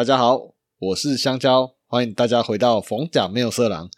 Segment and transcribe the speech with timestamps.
[0.00, 3.90] 大家好，我是香蕉，欢迎大家回到逢甲没有色狼。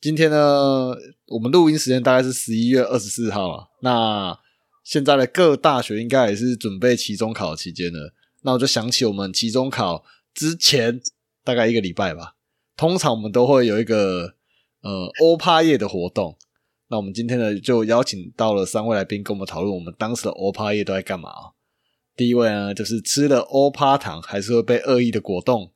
[0.00, 0.96] 今天呢，
[1.28, 3.68] 我们录音时间大概是十一月二十四号啊。
[3.82, 4.36] 那
[4.82, 8.12] 现在的各大学应该也是准备期中考期间了。
[8.40, 10.04] 那我就想起我们期中考
[10.34, 11.00] 之前
[11.44, 12.34] 大概一个礼拜吧，
[12.76, 14.34] 通常我们都会有一个
[14.80, 16.36] 呃欧趴夜的活动。
[16.88, 21.54] 那我们今天呢，就邀请到了三位来宾跟我们讨论我们当时的欧趴夜都在干嘛啊。
[22.14, 25.72] 第一位呢，就是吃了欧趴糖还是会被恶意的果冻。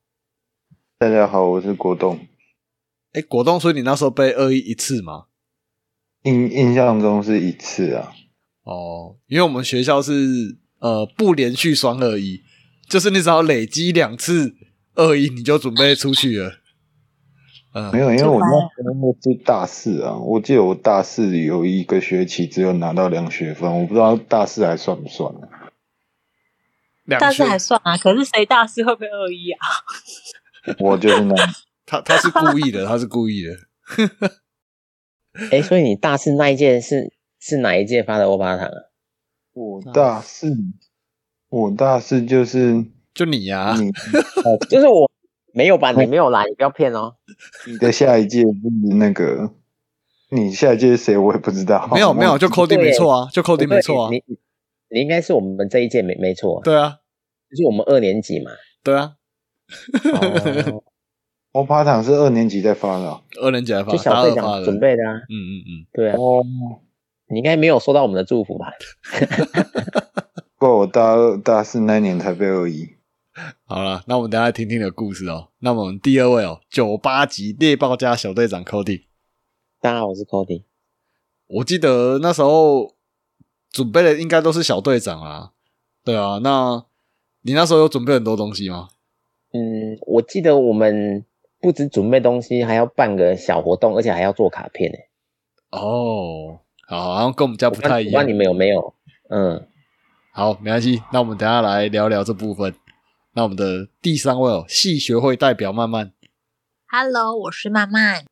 [0.98, 2.20] 大家好，我是果冻。
[3.12, 5.24] 哎，果冻，所以你那时候被恶意一次吗？
[6.24, 8.12] 印印象中是一次啊。
[8.64, 12.42] 哦，因为我们学校是呃不连续双恶意，
[12.86, 14.54] 就是你只要累积两次
[14.96, 16.52] 恶意，你就准备出去了。
[17.72, 25.48] 嗯，没有，因为我那时候是大四啊，我记得我大四有一个学期只有拿到两学分，我不知道大四还算不算呢？
[27.08, 29.58] 大师还算啊，可是谁大四会被恶意啊？
[30.80, 31.34] 我就是那，
[31.84, 33.56] 他他是故意的，他是故意的。
[35.52, 38.72] 哎，所以你大四那一届是是哪一届发的欧巴糖啊？
[39.52, 40.52] 我大四，
[41.48, 42.84] 我大四就是
[43.14, 43.90] 就你呀， 你
[44.68, 45.10] 就是我。
[45.52, 45.90] 没有吧？
[45.92, 47.14] 你没有来，你不要骗哦。
[47.66, 48.48] 你的下一届是
[48.98, 49.54] 那个，
[50.28, 51.16] 你下一届是谁？
[51.16, 51.88] 我也不知道。
[51.94, 54.10] 没有没有，就 Cody 没错啊，就 Cody 没错啊。
[54.10, 54.22] 你
[54.88, 56.60] 你应该是我们这一届没没错。
[56.62, 56.98] 对啊，
[57.50, 58.50] 就是我们二年级嘛。
[58.82, 59.16] 对啊。
[61.52, 65.14] 欧巴糖是二年级在发的，二年级在发，就小队长准备的啊。
[65.14, 66.16] 嗯嗯嗯，对啊。
[66.16, 66.44] 哦，
[67.28, 68.72] 你应该没有收到我们的祝福吧？
[70.58, 72.96] 不过我大二大四那年才被而已。
[73.66, 75.48] 好了，那我们等下听听你的故事哦。
[75.58, 79.02] 那我们第二位哦，九八级猎豹家小队长 Cody。
[79.80, 80.62] 大家好，我是 Cody。
[81.46, 82.95] 我记得那时候
[83.76, 85.50] 准备的应该都是小队长啊。
[86.02, 86.82] 对啊，那
[87.42, 88.88] 你那时候有准备很多东西吗？
[89.52, 91.22] 嗯，我记得我们
[91.60, 94.96] 不止准备东西，还要办个小活动，而且还要做卡片呢。
[95.72, 98.22] 哦，好，好像跟我们家不太一样。
[98.22, 98.94] 那你们有没有？
[99.28, 99.68] 嗯，
[100.32, 101.02] 好，没关系。
[101.12, 102.74] 那我们等下来聊聊这部分。
[103.34, 106.14] 那我们的第三位哦，系学会代表曼曼。
[106.88, 108.24] Hello，我是曼曼。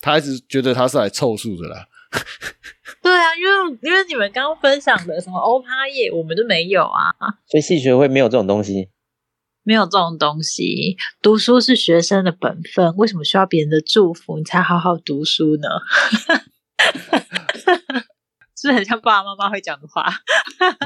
[0.00, 1.88] 他一直觉得他是来凑数的啦。
[3.02, 7.12] 对啊，因为因为你们刚刚分享的什么欧趴夜，我们都没有啊。
[7.46, 8.88] 所以系学会没有这种东西，
[9.62, 10.96] 没有这种东西。
[11.20, 15.68] 读书是学生的本分，为什么需要别人的祝福你才好好读书呢？
[18.56, 20.06] 是很像爸爸妈妈会讲的话。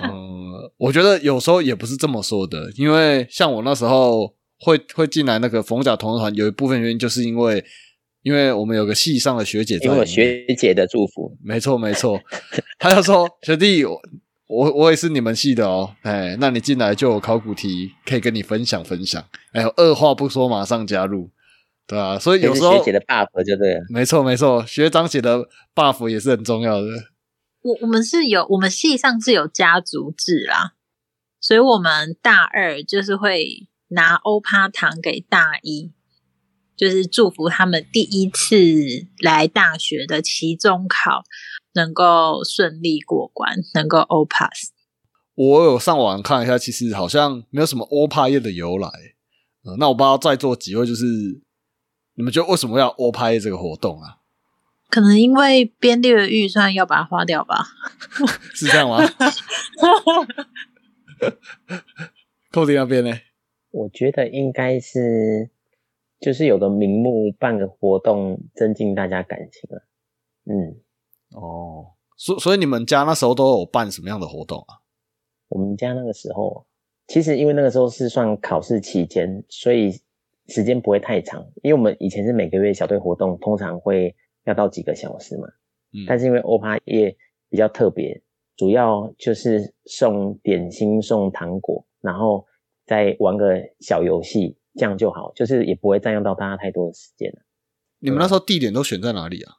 [0.03, 7.65] 嗯，我觉得有时候也不是这么说的，因为像我那时候会会进来那个冯甲同团，有一部分原因就是因为，
[8.29, 12.21] 因为我们有个系上的学姐，因为学姐的祝福，没错没错，
[12.79, 13.99] 他就说学弟，我
[14.47, 21.31] 我我也是你们系的哦，哎，那你进来就有考古题可以跟你分享分享，哎，二话不说马上加入，
[21.87, 26.87] 对啊，所以有时候学姐的 buff 就对了，没错没错，学长写的 buff 也是很重要的。
[27.63, 30.75] 我我们是有，我们系上是有家族制啦，
[31.41, 35.93] 所以我们大二就是会拿欧趴糖给大一，
[36.79, 38.57] 就是祝福他们第一次
[39.23, 41.25] 来大学的期中考
[41.75, 44.71] 能够顺利过关，能够 O pass。
[45.35, 48.89] 我有上网看一下，其实好像没有什么欧趴叶的由来。
[49.79, 51.05] 那我不知道在座几位，就是
[52.15, 54.17] 你们觉得为什么要欧趴叶这个活动啊？
[54.89, 57.63] 可能因为编列的预算要把它花掉吧，
[58.55, 58.99] 是这样吗？
[62.51, 63.15] 寇迪那边呢？
[63.71, 65.51] 我觉得应该是，
[66.21, 69.83] 就是有个名目办个活动，增进大家感情啊。
[70.45, 70.81] 嗯，
[71.35, 71.87] 哦，
[72.17, 74.81] 所所以你们家那时候都有办什么样的活动啊？
[75.49, 76.67] 我们家那个时候，
[77.07, 79.93] 其实因为那个时候是算考试期间，所以
[80.47, 81.43] 时间不会太长。
[81.63, 84.15] 因为我们以前是每个月小队活动，通常会。
[84.45, 85.47] 要到几个小时嘛？
[85.93, 87.15] 嗯，但是因为欧趴夜
[87.51, 88.23] 比较特别，
[88.57, 92.47] 主要就是送点心、送糖果，然后
[92.87, 97.41] 再玩个小游戏，这样就好，就是也不会占用到大家太多的时间了。
[97.99, 99.55] 你们那时候地点都选在哪里啊？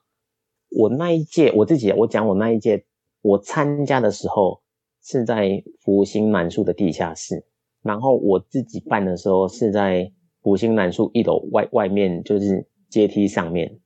[0.69, 2.85] 我那一届我自己，我讲我那一届，
[3.21, 4.61] 我参加的时候
[5.03, 7.45] 是在福星南树的地下室，
[7.83, 10.11] 然后我自己办的时候是在
[10.41, 13.79] 福星南树一楼外外面，就是阶梯上面。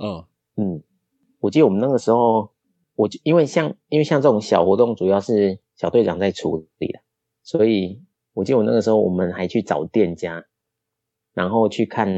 [0.00, 0.24] 嗯。
[0.60, 0.82] 嗯，
[1.38, 2.50] 我记得我们那个时候，
[2.96, 6.98] 我因为像因为像这种小活动，主要是小队长在处理的，
[7.44, 8.02] 所以
[8.32, 10.44] 我记得我那个时候，我们还去找店家，
[11.38, 12.08] 然后去看，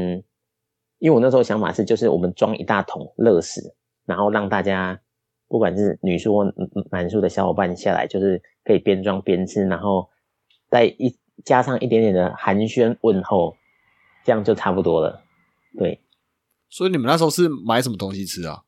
[0.97, 3.75] 因为我那时候想法是，就是我们装一大桶乐死，
[4.07, 4.99] 然后让大家
[5.47, 6.51] 不管是女宿或
[6.89, 10.09] 男宿的小伙伴下来，就是可以边装边吃，然后
[10.71, 11.15] 再一
[11.45, 13.55] 加上一点点的寒暄问候，
[14.25, 15.21] 这样就差不多了。
[15.77, 16.01] 对，
[16.67, 18.63] 所以你们那时候是买什么东西吃啊？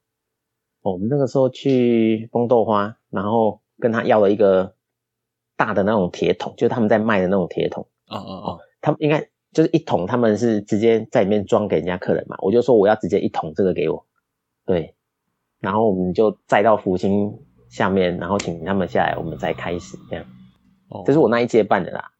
[0.84, 4.76] 我们那个时候去风豆花，然后跟他要了一个
[5.58, 7.88] 大的那种铁桶，就是他们在卖的那种铁桶。
[8.06, 12.36] 哦哦哦，他们应该就是一桶，他们是直接在里面装给人家客人嘛。
[12.40, 14.06] 我就说我要直接一桶这个给我，
[14.66, 14.96] 对，
[15.60, 17.32] 然后我们就载到福星
[17.70, 20.26] 下面，然后请他们下来，我们再开始这样。
[20.90, 22.12] 哦，这是我那一届办的啦，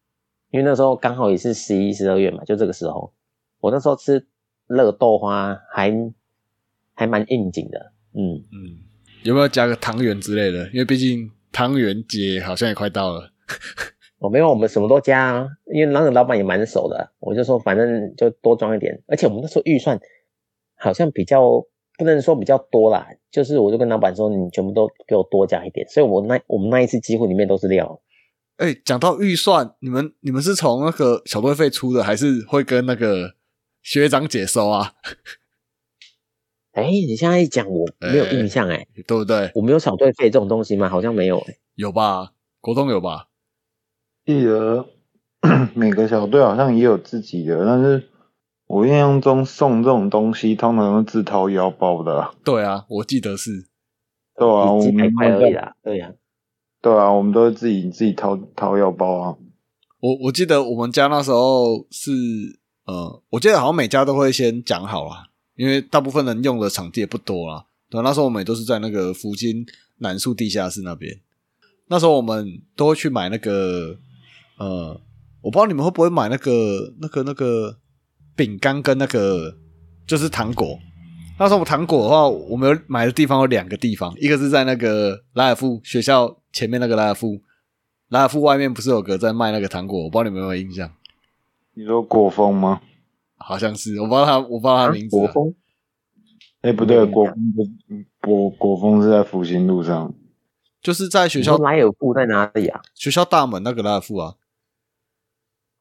[0.52, 3.12] 因为那时候刚好也是十一、十二月嘛，就这个时候，
[3.60, 4.26] 我那时候吃
[4.68, 5.92] 热豆花还
[6.94, 7.92] 还蛮应景的。
[8.16, 8.78] 嗯嗯，
[9.24, 10.68] 有没有加个汤圆之类的？
[10.70, 13.32] 因为毕竟汤圆节好像也快到了。
[14.20, 19.02] 我 没有，我们什么都加啊，因为那个老板也蛮熟的，我就说反正就多装一点。
[19.08, 20.00] 而且我们那时候预算
[20.76, 21.42] 好像比较
[21.98, 25.88] 不能说比较多啦，就是我就跟老板说，你全部都给我多加一点。
[25.90, 28.00] 所以我那我们那一次几乎里面都是料。
[28.58, 33.34] 哎，讲到预算，你们你们是从那个小队费出的，还是会跟那个
[33.82, 34.94] 学长姐收啊？
[36.74, 39.52] 哎，你现在一讲，我没有印象哎，对不对？
[39.56, 40.88] 我没有小队费这种东西吗？
[40.88, 42.34] 好像没有哎，有吧？
[42.62, 43.30] 国中有吧？
[44.24, 44.88] 记得
[45.76, 48.10] 每个小队好像也有自己的，但是
[48.68, 52.32] 我印象中送这种东西通常都自掏腰包的。
[52.44, 53.70] 对啊，我记得是。
[54.36, 55.76] 对啊，我们块而已啦。
[55.84, 56.12] 对呀，
[56.82, 59.36] 对啊，我们都是自己自己掏掏腰包啊。
[60.00, 62.12] 我我记得我们家那时候是
[62.86, 65.28] 呃，我记得好像每家都会先讲好了。
[65.56, 69.64] 因为大部分人用的场地也不多啦，对，那时候我们也都是在那个福金
[70.00, 71.20] 南树地下室那边。
[71.90, 73.96] 那时候我们都会去买那个，
[74.58, 75.00] 呃，
[75.44, 77.78] 我不知道你们会不会买那个、那个、那个
[78.36, 79.54] 饼干跟那个
[80.08, 80.80] 就是糖果。
[81.38, 87.42] 那时候糖果的话，我们有买的地方有两个地方，一个是在那个拉尔夫学校前面那个拉尔夫，
[88.08, 90.04] 拉尔夫外面不是有个在卖那个糖果？
[90.04, 90.90] 我不知道你们有没有印象？
[91.74, 92.80] 你说果风吗？
[93.36, 95.18] 好像是，我不知道他，我不知道他名字。
[95.18, 95.54] 国风，
[96.62, 97.36] 哎，不对，国风
[98.22, 100.14] 国国风是在复兴路上，
[100.82, 101.58] 就是在学校。
[101.58, 102.82] 拉尔夫在哪里啊？
[102.94, 104.36] 学校大门那个拉尔夫啊。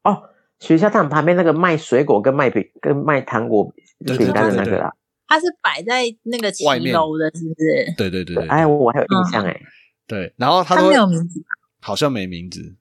[0.04, 0.22] 哦，
[0.58, 4.90] 学校大门旁边那个卖水果跟卖饼跟卖糖果饼干的那个啊。
[5.28, 7.94] 它是摆在那个七楼的，是不是？
[7.96, 8.46] 对对对对。
[8.48, 9.60] 哎，我还有印象哎。
[10.06, 11.40] 对，然后他没有名字，
[11.80, 12.76] 好像没名字。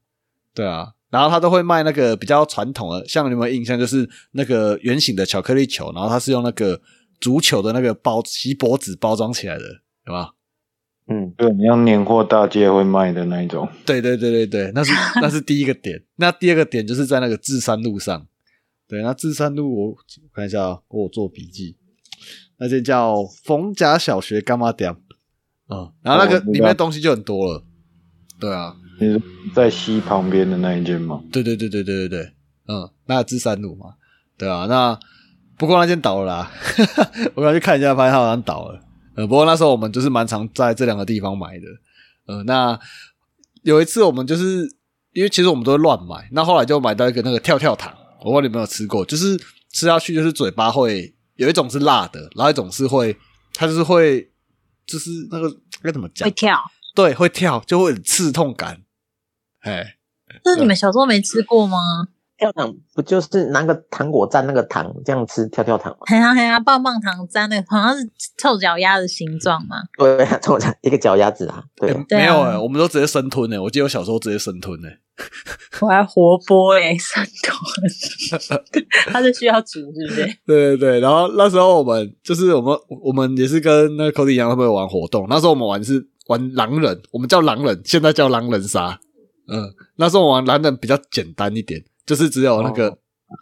[0.53, 0.93] 对啊。
[1.09, 3.79] 然后他都会卖那个比较传统的，像你有没有印象？
[3.79, 6.81] 就是那个圆形的巧克力球，然后它是用那个
[7.19, 9.63] 足球的那个包锡箔纸包装起来的，
[10.05, 10.31] 对吧？
[11.07, 13.67] 嗯，对，你像年货大街会卖的那一种。
[13.85, 16.01] 对对对对对，那是 那是第一个点。
[16.15, 18.27] 那第二个点就是在那个智山路上。
[18.87, 19.95] 对，那智山路我
[20.33, 21.77] 看一下，我做笔记。
[22.57, 24.91] 那间叫冯甲小学干妈店。
[25.67, 27.63] 啊，然后那个里面东西就很多了。
[28.39, 28.75] 对啊。
[28.99, 29.19] 你是
[29.55, 31.23] 在西旁边的那一间吗？
[31.31, 32.31] 对对对对对对对，
[32.67, 33.95] 嗯，那智山路嘛，
[34.37, 34.99] 对啊，那
[35.57, 36.51] 不过那间倒了啦，
[37.33, 38.79] 我刚去看一下，发现它好像倒了。
[39.15, 41.65] 呃，不过那时候我们就是蛮常在这两个地方买的。
[42.27, 42.79] 呃，那
[43.63, 44.69] 有一次我们就是
[45.13, 49.37] 因为其实我们都会乱买，那后来就买到一个那个跳跳糖，我不知道你有没有吃过，就是
[49.71, 53.17] 吃下去就是嘴巴会有一种是辣的，然后一种是会，
[53.53, 54.31] 它就是会
[54.85, 56.25] 就是那个该怎么讲？
[56.25, 56.59] 会跳，
[56.95, 58.83] 对，会跳，就会刺痛感。
[59.59, 59.97] 哎，
[60.45, 61.77] 那你们小时候没吃过吗？
[62.41, 65.99] 跳糖不就是拿个糖果蘸那个糖这样吃跳跳糖吗？
[66.07, 69.77] 嘿呀嘿呀，棒棒糖蘸那个好像是臭脚丫的形状嘛。
[69.95, 71.63] 对，臭脚一个脚丫子啊。
[71.75, 73.59] 对，没有哎，我们都直接生吞哎。
[73.59, 74.97] 我记得我小时候直接生吞哎。
[75.81, 78.81] 我还活剥哎，生吞。
[79.13, 80.25] 它是需要煮是不是？
[80.47, 85.27] 对对对，然后那时候我们就是我们我们也是跟那个 Cody 一样，他们玩活动。
[85.29, 88.99] 那时候我们玩是玩狼人，我们叫狼人，现在叫狼人杀。
[89.47, 92.97] 嗯，那时候玩狼人比较简单一点，就是只有那个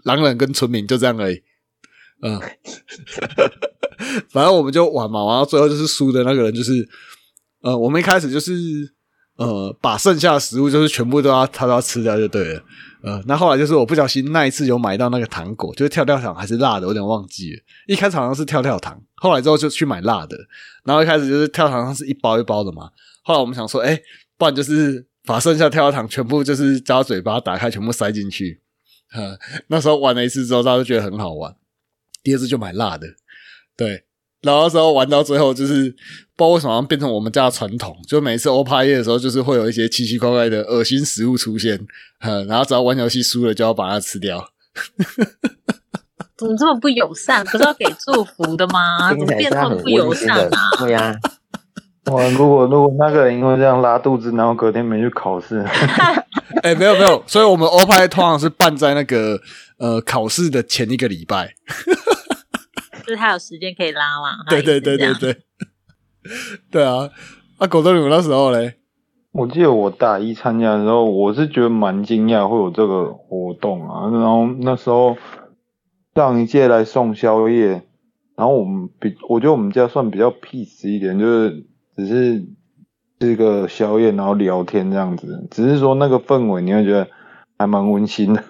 [0.05, 1.41] 狼人跟村民就这样而已。
[2.21, 2.37] 嗯，
[4.29, 6.87] 反正我们就玩嘛，玩到最后就是输的那个人就是，
[7.61, 8.53] 呃，我们一开始就是
[9.37, 12.63] 呃把剩下的食物就是全部都要他都要吃掉就对了。
[13.01, 17.61] 呃，那后来就是我不小心那一次有买到那个糖果，就是跳跳糖还是辣的，有点忘记了。
[17.87, 20.37] 一开始好像是跳跳糖，后来之后就去买辣的。
[20.83, 22.89] 然后一开始就是跳糖是一包一包的嘛，
[23.23, 23.97] 后来我们想说，哎，
[24.37, 25.07] 不然就是。
[25.29, 28.63] 把剩下跳跳糖全部就是加嘴巴打开，全部塞进去。
[29.11, 31.55] 哈，那时候玩了一次之后，大家都觉得很好玩。
[32.23, 33.05] 第二次就买辣的，
[33.77, 34.05] 对。
[34.41, 35.91] 然后时候玩到最后，就是
[36.35, 41.77] 不知道为什么变成我们家的传统，就每次欧派夜的时候，就是会有一些奇奇怪怪的恶心食物出现。
[42.19, 44.49] 哈，然后只要玩游戏输了，就要把它吃掉。
[46.35, 47.45] 怎么这么不友善？
[47.45, 49.11] 不是要给祝福的吗？
[49.11, 50.71] 怎么变这么不友善啊？
[50.79, 51.15] 对呀。
[52.05, 55.63] 哇，如果如果那个人因为这样拉肚子，然后隔天没去考试，
[56.63, 59.39] 哎，没有没有，所以我们欧派通常是办在那个
[59.77, 61.53] 呃考试的前一个礼拜，
[63.05, 64.43] 就是他有时间可以拉嘛。
[64.49, 65.37] 对对对对对，
[66.71, 67.09] 对啊，
[67.57, 68.75] 啊，狗东你们那时候嘞？
[69.31, 75.17] 我记得我大一参加的时候，我是觉得蛮惊讶会有这个活动啊，然后那时候
[76.15, 77.83] 上一届来送宵夜，
[78.35, 81.63] 然后我们比我觉得我们家算比较 peace 一点，就是
[81.99, 82.45] 只是
[83.19, 87.07] 吃个宵夜，然后聊天这样子，只是说那个氛围你会觉得
[87.57, 88.43] 还蛮温馨的。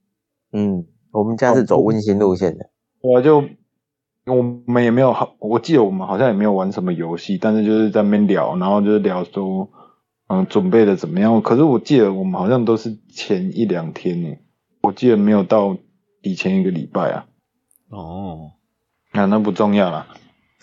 [0.52, 2.70] 嗯，我们家是走温馨路线的，
[3.00, 3.44] 我就
[4.26, 9.68] 我们也没有好，我记得我们好像也没有玩什么游戏，但是就是在那边聊，然后就是聊说。
[10.26, 11.42] 嗯，准备的怎么样？
[11.42, 14.34] 可是我记得我们好像都是前一两天呢，
[14.80, 15.76] 我记得没有到
[16.22, 17.26] 以前一个礼拜啊。
[17.90, 18.52] 哦，
[19.12, 20.06] 那那不重要了，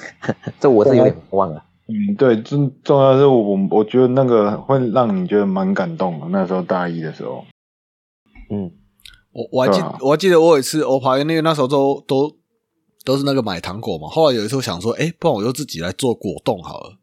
[0.59, 1.63] 这我是有点忘了。
[1.91, 6.27] 嗯，对，重重要是我我觉得那个会让你觉得蛮感动的。
[6.29, 7.45] 那时候大一的时候，
[8.49, 8.71] 嗯，
[9.33, 12.37] 我我还记我还记得我有一次欧趴，因为那时候都都
[13.03, 14.07] 都是那个买糖果嘛。
[14.07, 16.97] 后来有一次我想说，哎，不然我就自己来做果冻好了。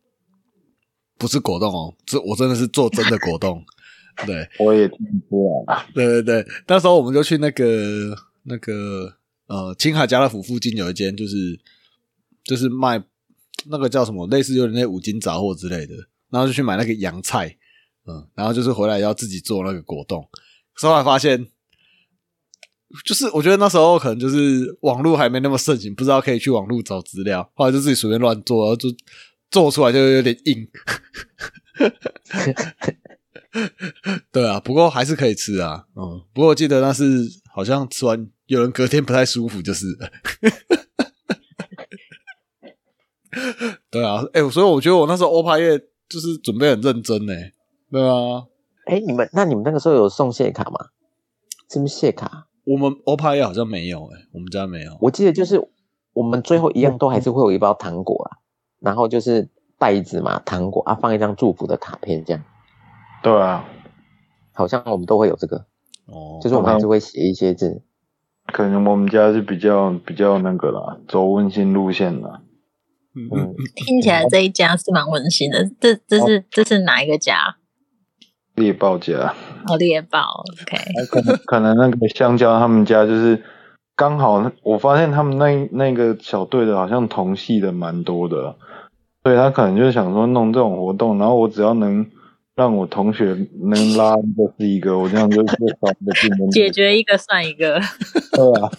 [1.18, 3.62] 不是果冻哦，这我真的是做真的果冻。
[4.26, 5.83] 对，我也听出来了。
[5.95, 7.64] 对对对，那时候我们就去那个
[8.45, 9.12] 那个
[9.47, 11.37] 呃青海家乐福附近有一间，就是
[12.45, 13.02] 就是卖
[13.66, 15.94] 那个叫什么，类似有点那五金杂货之类的，
[16.30, 17.56] 然后就去买那个洋菜，
[18.06, 20.26] 嗯，然后就是回来要自己做那个果冻。
[20.74, 21.46] 后来发现，
[23.04, 28.88] 就是我觉得那时候可能就是网络还没那么盛行，不知道可以去网络找资料，后来就自己随便乱做，然后就。
[29.50, 30.68] 做出来就有点硬，
[34.30, 39.86] 对啊，不过还是可以吃啊，嗯，不过我记得那是好像吃完有人隔天不太舒服，就是，
[43.90, 45.78] 对啊，哎，所以我觉得我那时候欧派叶
[46.09, 47.33] 就是准备很认真呢，
[47.90, 48.45] 对啊，
[48.87, 50.87] 哎，你们那你们那个时候有送谢卡吗？
[51.71, 52.47] 是不是谢卡？
[52.64, 55.68] 我们欧派叶好像没有，哎，我们家没有，我记得就是
[56.12, 58.38] 我们最后一样都还是会有一包糖果啊。
[58.80, 62.45] 然后就是袋子嘛，糖果啊，放一张祝福的卡片这样。
[63.25, 63.64] 对啊，
[64.52, 65.66] 好像我们都会有这个。
[66.07, 66.38] 哦。
[66.40, 67.83] 就是我们还是会写一些字。
[68.52, 72.40] 可能我们家是比较比较那个啦，走温馨路线啦。
[73.32, 73.54] 嗯。
[73.75, 75.70] 听起来这一家是蛮温馨的。
[75.80, 77.56] 这这是这是哪一个家？
[78.54, 79.34] 猎豹家。
[79.66, 80.44] 哦，猎豹。
[80.62, 80.76] OK。
[81.10, 83.42] 可能 可能那个香蕉他们家就是。
[83.98, 88.54] 刚好我发现他们那那个小队的好像同系的蛮多的，
[89.25, 92.08] 所以他可能就想说弄这种活动，然后我只要能
[92.54, 96.48] 让我同学能拉一个是一个，我这样就越少的竞争。
[96.52, 97.80] 解决一个算一个。
[98.30, 98.70] 对啊，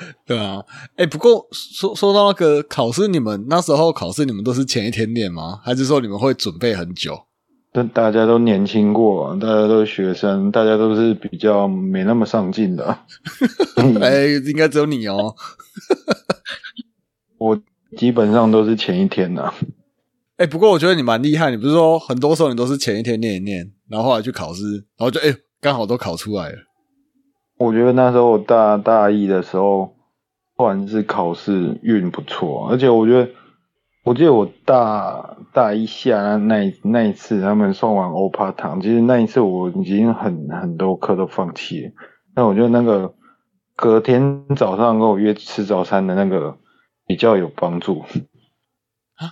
[0.26, 0.62] 对啊，
[0.96, 5.60] 哎，不过说说到那个考试，你们那时候考试，你们都是前一天练吗？
[5.64, 7.18] 还是说你们会准备很久？
[7.72, 12.98] 但大家都年轻过，大家都是学生，大家都是比较没那么上进的。
[14.00, 15.36] 哎，应该只有你哦。
[17.38, 17.60] 我
[17.96, 19.54] 基本上都是前一天的。
[20.36, 24.64] 哎，不过我觉得你蛮厉害，你不是说很多时候你都是前一天念一念，然后后来去考试，
[24.96, 26.58] 然后就哎刚好都考出来了。
[27.60, 29.94] 我觉得那时候我大大一的时候，
[30.56, 33.28] 不管是考试运不错，而且我觉得。
[34.02, 41.92] 我记得我大大一下那那一次，他们送完欧帕糖，其实那一次我已经很很多课都放弃了。
[42.34, 43.12] 但我觉得那个
[43.76, 46.56] 隔天早上跟我约吃早餐的那个
[47.06, 48.02] 比较有帮助。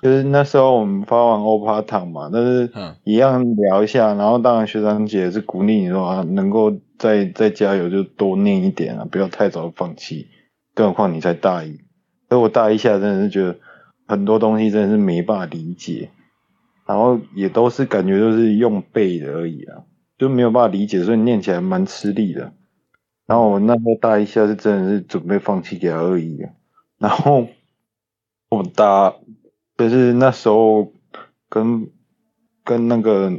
[0.03, 2.71] 就是那时候我们发完欧帕糖嘛，但是
[3.05, 10.29] 一样聊一下，然后当然学长姐是鼓励你说能够再再加油，就多念一点啊，不要太早放弃。
[10.75, 11.79] 更何况你才大一，
[12.29, 13.59] 所以我大一下真的是觉得。
[14.11, 16.09] 很多东西真的是没办法理解，
[16.87, 19.85] 然后也都是感觉都是用背的而已啊，
[20.17, 22.55] 就没有办法理解，所以念起来蛮吃力的。
[23.27, 26.51] 然后我那时候大一下是真的是准备放弃给他而已啊，
[26.97, 27.49] 然后
[28.49, 29.15] 我大
[29.77, 30.95] 就是那时候
[31.51, 31.91] 跟
[32.65, 33.31] 跟那个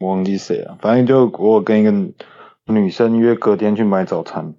[0.00, 1.92] 我忘记谁了，反正就我跟一个
[2.70, 4.54] 女生约隔天去买早餐，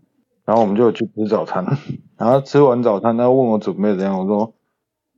[0.45, 1.65] 然后我们就去吃早餐，
[2.17, 4.53] 然后吃完早餐，他问我准备怎样，我说。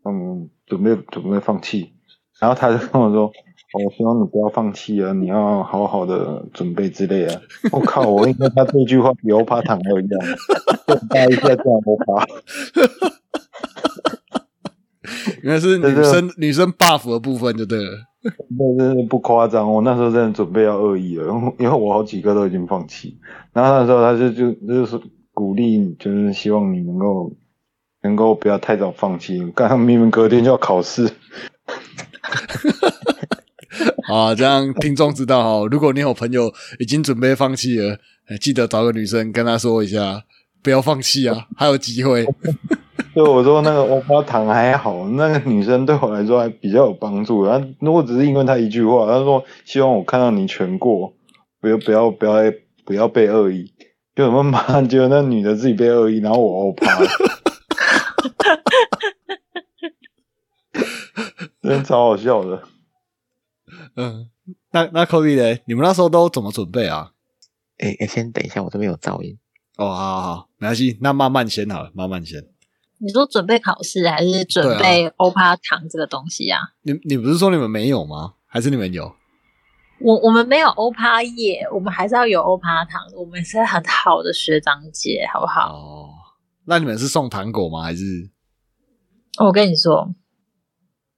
[0.06, 1.94] 嗯，准备准备放弃，
[2.38, 3.32] 然后他就跟我说
[3.72, 10.10] ：“我希望你不要放弃啊，你要好好的准备之类啊。”我靠，我应该他这句话比欧巴糖还有用，
[11.10, 12.26] 加一下这样欧帕。
[15.42, 17.92] 原来是女生女生 buff 的部分就对了，
[18.58, 19.72] 那真的不夸张。
[19.72, 21.26] 我那时候真的准备要恶意了，
[21.60, 23.18] 因为我好几个都已经放弃。
[23.52, 25.00] 然后那时候他就就就是
[25.34, 27.32] 鼓励，就是希望你能够。
[28.06, 29.40] 能够不要太早放弃。
[29.56, 31.10] 刚刚明明隔天就要考试，
[34.12, 37.98] 啊，这样听众知道哈，如果你有朋友已经准备放弃了，
[38.42, 40.22] 记得找个女生跟他说一下，
[40.64, 42.26] 不要放弃啊， 还有机会。
[43.16, 47.46] 就我说那个欧巴糖还好，那个女生对我来说还比较有帮助。
[47.46, 51.14] 然后如果只是因为她一句话，她说希望我看到你全过，
[51.62, 52.34] 不要不要不要
[52.86, 53.72] 不要被恶意。
[54.16, 57.08] 就什么妈，觉得那女的自己被恶意，然后我欧趴了，
[61.62, 62.64] 真的超好笑的。
[63.96, 64.30] 嗯，
[64.72, 67.12] 那那 Cody 嘞，你们那时候都怎么准备啊？
[67.78, 69.38] 哎哎，先等一下，我这边有噪音。
[69.78, 72.44] 哦，好好好，没关系，那慢慢先好了，慢慢先。
[73.00, 76.60] 你说准备考试还是准备欧趴糖这个东西啊？
[76.84, 78.36] 你你不是说你们没有吗？
[78.46, 79.14] 还是你们有？
[80.00, 83.02] 我我们没有欧趴叶，我们还是要有欧趴糖。
[83.16, 85.74] 我们是很好的学长姐，好不好？
[85.74, 86.10] 哦，
[86.66, 87.82] 那你们是送糖果吗？
[87.84, 88.30] 还是？
[89.40, 90.14] 我跟你说，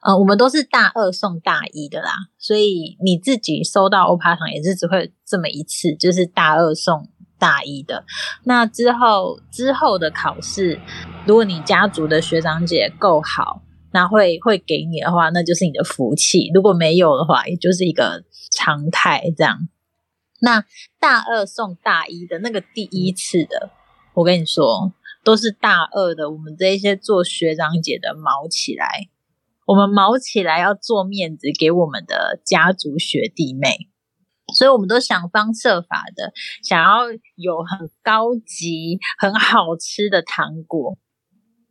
[0.01, 7.09] 呃，我们都是大二送大一的啦，所以你自己收到欧趴糖也是只会这么一次，就是大二送
[7.45, 8.03] 大一的。
[8.43, 10.79] 那之后之后的考试，
[11.27, 13.61] 如果你家族的学长姐够好，
[13.91, 19.59] 那会会给你的话，那就是你的福气；如果没有的话，也就是一个常态这样。
[20.41, 20.63] 那
[20.99, 23.69] 大二送大一的那个第一次的，
[24.15, 24.93] 我跟你说。
[25.25, 29.09] 都是大二的，我们这一些做学长姐的毛起来，
[29.65, 33.89] 我们毛起来要做面子给我们的家族学弟妹，
[34.55, 36.31] 所以我们都想方设法的
[36.63, 40.97] 想要有很高级、很好吃的糖果。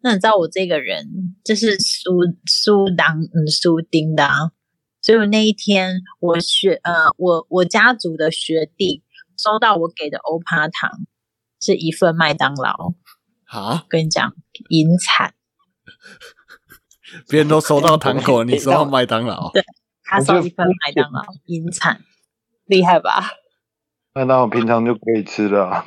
[0.00, 2.12] 那你知道我这个人就是苏
[2.44, 4.52] 苏当嗯苏丁的啊，
[5.00, 9.02] 所以我那一天我学呃我我家族的学弟
[9.38, 10.90] 收到我给的欧趴糖
[11.58, 12.92] 是一份麦当劳。
[13.46, 14.34] 好，跟你讲，
[14.68, 15.32] 银惨，
[17.28, 19.62] 别人都收到糖果， 你收到麦当劳，对
[20.02, 22.02] 他收一份麦当劳，银惨，
[22.66, 23.22] 厉害吧？
[24.14, 25.84] 那那我平常就可以吃了，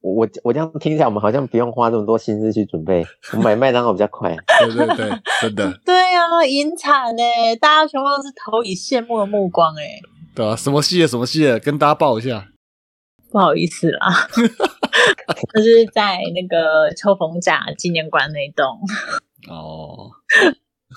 [0.00, 4.34] 我我我这样听起来，我们好像不用花这么多心思去准备，我们买麦当劳比较快。
[4.60, 5.10] 对对对，
[5.40, 5.80] 真的。
[5.84, 10.00] 对啊，引产嘞，大家全部都是投以羡慕的目光哎。
[10.34, 11.06] 对啊，什么系的？
[11.06, 11.60] 什么系的？
[11.60, 12.48] 跟大家报一下。
[13.30, 14.08] 不好意思啦。
[15.54, 18.80] 就是在那个秋风甲纪念馆那栋
[19.48, 20.10] 哦，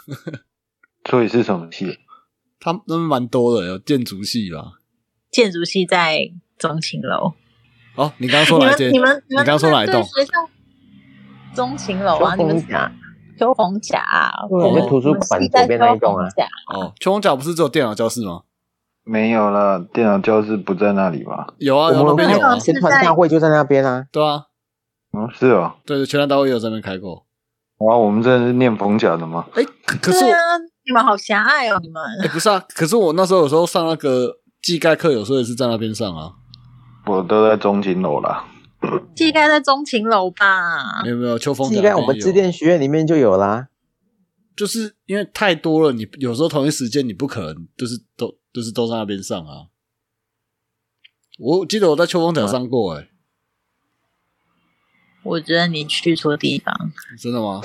[1.10, 2.00] 所以是什么系？
[2.60, 4.80] 他们蛮多的，有建筑系吧？
[5.32, 7.34] 建筑系在中情楼。
[7.96, 8.92] 哦，你刚刚说哪间？
[8.94, 10.04] 你们你刚刚说哪一栋？
[10.04, 10.32] 学校
[11.56, 12.36] 中情楼啊？
[12.36, 12.92] 秋风甲，
[13.40, 14.06] 秋红甲，
[14.50, 16.28] 我们图书馆左边那一栋啊。
[16.74, 18.44] 哦，秋红甲不是只有电脑教室吗？
[19.04, 21.48] 没有了，电脑教室不在那里吧？
[21.58, 24.06] 有啊，我们有啊，全团大会就在那边啊。
[24.12, 24.46] 对啊，
[25.12, 27.26] 嗯，是啊，对，全团大会也有在那边开过。
[27.80, 29.48] 哇，我们这是念逢甲的吗？
[29.56, 29.64] 哎，
[30.02, 30.24] 可是
[30.86, 32.02] 你们好狭隘哦，你们。
[32.22, 36.36] 哎，不是啊，可是我那时候有时候上那个技盖课，有时候也是在那边上啊。
[37.08, 38.48] 我都在中情楼啦。
[39.16, 41.04] 技盖在中情楼吧？
[41.04, 43.70] 没有没有，秋风技盖我们致电学院里面就有啦。
[44.56, 49.68] 就是因为太多了，你有时候同一时间你不可能就是都就是都在那边上啊。
[51.40, 53.10] 我记得我在秋风角上过，哎，
[55.24, 56.92] 我觉得你去错地方。
[57.20, 57.62] 真的吗？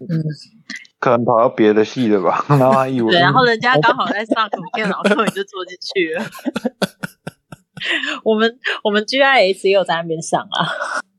[0.00, 0.24] 嗯，
[1.10, 2.44] 可能跑到别的系的吧。
[2.50, 6.24] 然后他以为对，然后人家刚好在上什么电脑课，你就坐进去了。
[8.24, 10.66] 我们我们 GIS 也有在那边上啊。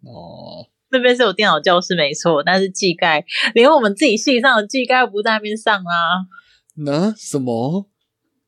[0.04, 0.68] 哦。
[0.90, 3.24] 那边是有电脑教室没错，但是技概
[3.54, 6.28] 连我们自己系上的技概不在那边上啊。
[6.76, 7.88] 那什么？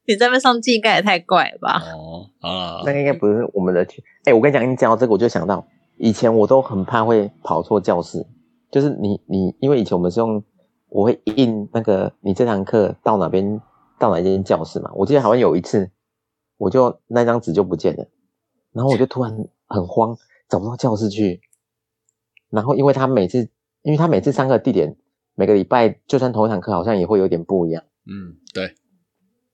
[0.08, 1.82] 你在那边上技概也太怪了吧？
[1.94, 3.86] 哦啊，那应该不是我们的。
[4.26, 5.66] 哎，我跟你讲，你讲到这个，我就想到
[5.98, 8.26] 以前我都很怕会跑错教室。
[8.72, 10.44] 就是你你，因为以前我们是用
[10.90, 13.62] 我会印那个你这堂课到哪边
[13.98, 14.92] 到哪间教室嘛。
[14.96, 15.92] 我记得好像有一次，
[16.58, 18.08] 我就那张纸就不见了，
[18.74, 19.32] 然后我就突然
[19.68, 21.42] 很慌，找不到教室去。
[22.50, 23.48] 然后，因为他每次，
[23.84, 24.98] 因为他每次上课地点，
[25.36, 27.84] 每个礼拜就算同一堂课，好像也会有点不一样。
[28.08, 28.74] 嗯，对。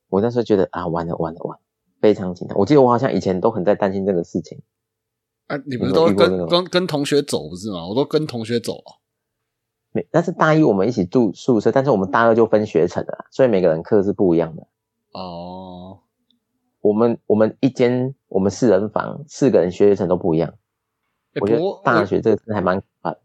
[0.08, 1.62] 我那时候觉得啊，完了完了完了，
[2.00, 2.58] 非常紧张。
[2.58, 4.62] 我记得我好像以前都很在担心这个事情。
[5.48, 7.86] 啊，你不是都跟跟跟同学走不是吗？
[7.90, 9.04] 我都跟同学走啊。
[9.96, 14.68] 没，但是大一我们一起住宿舍，但是我们大二就分学程了，所以每个人课是不一样的。
[15.14, 16.02] 哦。
[16.82, 20.54] 我们我们一间我们四人房，四个人学程都不一样。
[21.42, 23.16] 我觉得大学这个还蛮啊，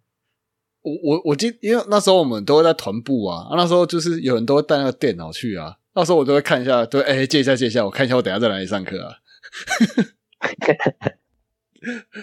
[0.80, 9.16] 我我我记，因为那时候我们都会在团部啊，那时候就是有人都会带那个电脑去啊，那时候我都会看一下，对，哎，借一下借一下，我看一下我等下在哪里上课啊。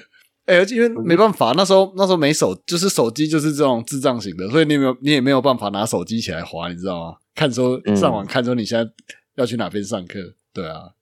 [0.48, 7.18] 哎、因为没办法，那时候那时候没手，就是手机就是这种智障型的，所以你没有你也没有办法拿手机起来滑，你知道吗？
[7.36, 8.92] 看说嗯上网看说你现在
[9.36, 10.20] 要去哪边上课，
[10.52, 10.94] 对啊，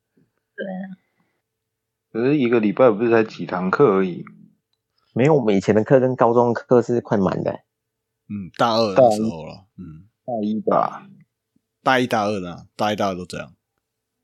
[0.56, 1.00] 对啊
[2.12, 4.26] 可是一个礼拜不是才几堂课而已，
[5.14, 7.52] 没有，我们以前的课跟高中课是快满的。
[8.28, 11.08] 嗯，大二的时候了，嗯，大一吧。
[11.84, 13.54] 大一大二的啊，大一大二都这样，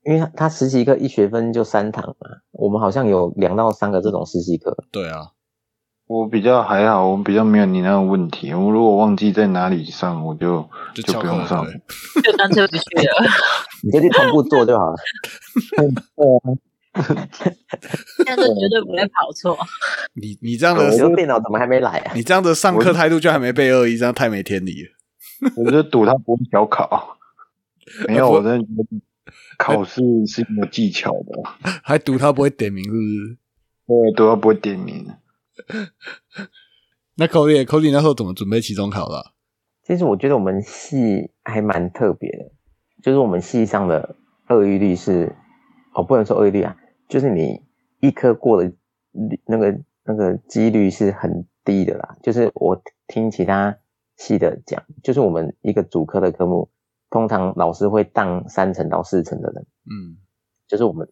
[0.03, 4.75] 因为他他实习课一学分就三堂嘛，我们好像有两到三个这种实习课。
[4.91, 5.31] 对啊，
[6.07, 8.53] 我比较还好，我比较没有你那个问题。
[8.53, 11.63] 我如果忘记在哪里上，我就就就不用上。
[11.65, 11.81] 对
[12.31, 13.27] 就干脆不去了。
[13.83, 14.97] 你就去同步做就好了。
[18.17, 19.57] 现在就绝对不会跑错。
[20.13, 22.11] 你你这样我的说电脑怎么还没来啊？
[22.13, 24.89] 你这样的上课态度就还没被恶意，这样太没天理了。
[25.55, 27.17] 我就赌他不会小考。
[28.07, 29.01] 没有，我真的觉得
[29.63, 31.41] 考试是有技巧的。
[31.83, 33.37] 还赌他不会点名，是不是？
[33.87, 35.07] 对，赌他不会点名。
[37.15, 39.31] 那 Cody Cody 那时候怎么准备期中考的啊、
[39.83, 42.51] 其实我觉得我们系还蛮特别的，
[43.03, 44.15] 就是我们系上的
[44.47, 45.35] 恶意率是，
[45.93, 46.75] 哦，不能说恶意率啊，
[47.09, 47.61] 就是你
[47.99, 48.71] 一科过的
[49.45, 52.17] 那个那个几率是很低的啦。
[52.23, 53.77] 就是我听其他
[54.17, 56.69] 系的讲，就是我们一个主科的科目，
[57.11, 60.17] 通常老师会当三成到四成的人，嗯。
[60.67, 61.07] 就是我们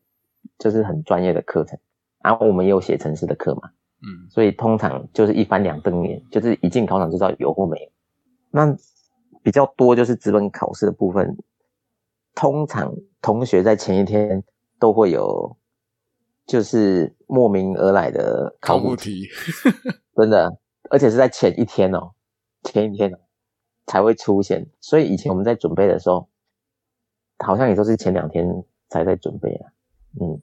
[0.58, 1.78] 就是很专业的课程，
[2.24, 3.70] 然后我们也有写程式的课嘛，
[4.02, 4.28] 嗯。
[4.30, 7.92] 所以通常就是一翻两瞪眼，就是一进考场就知道有或没有。
[8.50, 8.76] 那
[9.44, 11.38] 比较多就是资本考试的部分，
[12.34, 14.44] 通常同学在前一天
[14.80, 15.58] 都会有，
[16.46, 19.28] 就是莫名而来的考考古题，
[20.16, 20.58] 真的，
[20.90, 22.12] 而且是在前一天哦，
[22.64, 23.20] 前一天哦
[23.90, 24.68] 才会出现。
[24.80, 26.30] 所以以前我们在准备的时候，
[27.44, 28.46] 好像也都是前两天
[28.88, 29.72] 才在准备啊。
[30.22, 30.40] 嗯，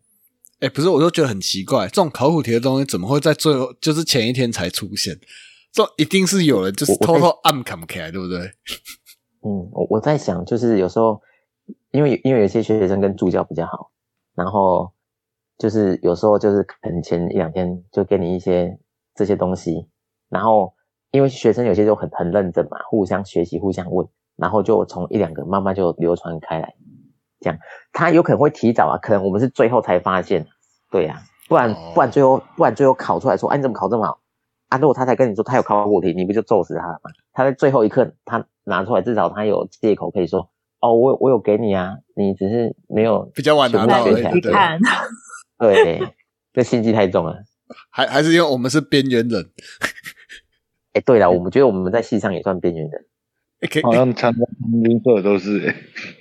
[0.58, 5.16] 哎、不是，我就觉得很奇怪，这种考古题的东西怎么会在最后，就是前一天才出现？
[5.70, 8.38] 这一定是有人就是偷偷暗砍起来，对不对？
[9.46, 11.22] 嗯，我我在想，就是有时候，
[11.92, 13.92] 因为因为有些学生跟助教比较好，
[14.34, 14.92] 然后
[15.58, 18.78] 就是有时候就是可能前一两天就给你一些
[19.14, 19.86] 这些东西，
[20.28, 20.74] 然后
[21.16, 26.74] 因为学生有些就很很认真嘛，互相学习，互相问，然后就从一两个慢慢就流传开来，
[27.40, 27.58] 这样
[27.90, 30.46] 他有可能会提早啊，可能我们是最后才发现，
[30.90, 34.20] 对呀、不然哦不然最后不然最后考出来说，哎、你怎么考这么好？
[34.68, 37.10] 啊，如果他才跟你说他有考过题，你不就揍死他了吗？
[37.32, 40.50] 他在最后一刻他拿出来，至少他有借口可以说，
[40.80, 44.40] 哦，我有我有给你啊，你只是没有比较晚拿到而已
[45.58, 46.14] 对，
[46.52, 47.36] 这心机太重了。
[47.90, 49.44] 还还是因为我们是边缘人，
[50.96, 53.04] 哎，对了，我们觉得我们在戏上也算边缘人，
[53.82, 55.76] 好像参加同军社都是、欸。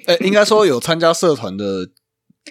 [0.07, 1.89] 呃、应该说有参加社团的，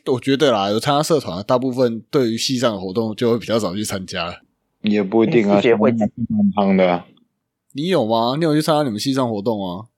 [0.07, 4.41] 我觉得啦，有参加社团大部分对于系上的活动就会比较少去参加。
[4.81, 6.09] 也不一定啊，系学会蛮
[6.57, 7.07] 夯的、啊。
[7.73, 8.37] 你有吗？
[8.39, 9.89] 你有去参加你们系上活动吗？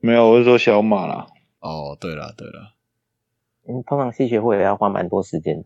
[0.00, 1.26] 没有，我是说小马啦。
[1.60, 2.74] 哦，对了对了，
[3.66, 5.64] 嗯，通常系学会也要花蛮多时间的。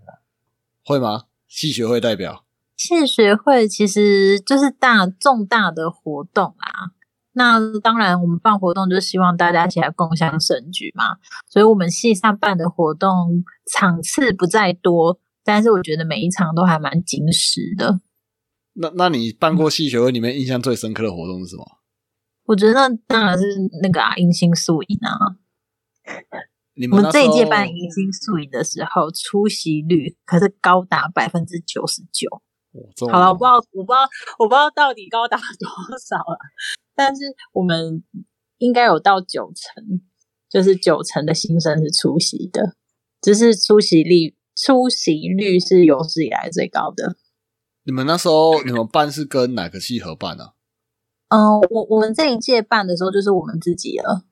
[0.85, 1.25] 会吗？
[1.49, 2.45] 系学会代表
[2.81, 6.97] 系学会其实就是大重大的活动啊。
[7.33, 11.19] 那当然，我们办活动就希望大家一起来共享盛举嘛。
[11.47, 18.01] 所以，我们系上办的活动场次不在多，但是我觉得每一场都还蛮紧实的。
[18.73, 21.65] 那那你办过系学会里面印象最深刻的活动是什么？
[22.47, 22.75] 我觉得
[23.07, 23.45] 当然是
[23.83, 25.37] 那个啊，迎新宿营啊。
[26.81, 32.41] 你我们这一届办迎新宿营的时候，出席率可是高达百分之九十九。
[33.11, 36.39] 好了，我不知道，我不知道，我不知道到底高达多少了，
[36.95, 38.05] 但是我们
[38.59, 40.01] 应该有到九成，
[40.49, 42.77] 就是九成的新生是出席的，
[43.21, 47.17] 只是出席率出席率是有史以来最高的。
[47.85, 50.53] 你们那时候你们办是跟哪个系合办啊？
[51.29, 54.25] 嗯、我我们这一届办的时候就是我们自己了，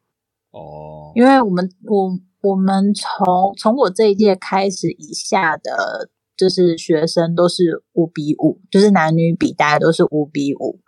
[0.50, 10.80] 哦，因为我们我我们从从我这一届开始以下的，就是学生都是五比五，就是男女比大家都是五比五，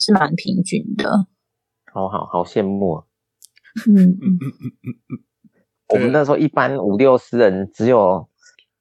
[0.00, 1.28] 是蛮平均的。
[1.92, 3.04] 好好好羡慕啊！
[3.86, 4.38] 嗯嗯。
[5.90, 8.28] 我们那时候一般五六十人，只有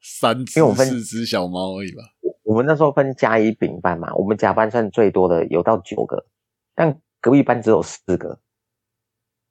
[0.01, 2.01] 三只因为我分四只小猫而已吧。
[2.41, 6.25] 我们那时候分甲乙丙班嘛，我们甲班算最多的，有到九个，
[6.73, 8.39] 但隔壁班只有四个，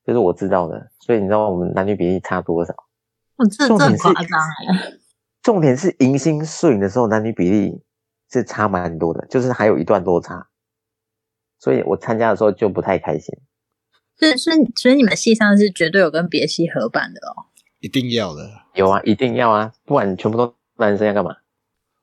[0.05, 0.91] 就是我知道的。
[0.99, 2.75] 所以你知道我们男女比例差多少？
[3.37, 4.93] 我这这很夸张哎！
[5.43, 7.83] 重点是迎新摄影的时候，男女比例
[8.31, 10.49] 是差蛮多的，就是还有一段落差。
[11.59, 13.35] 所以我参加的时候就不太开心。
[14.17, 17.47] 所以所以所以你们系上是绝对有跟别系合办的哦。
[17.81, 18.51] 一定要的。
[18.75, 21.37] 有啊，一定要啊，不然全部都男生要干嘛？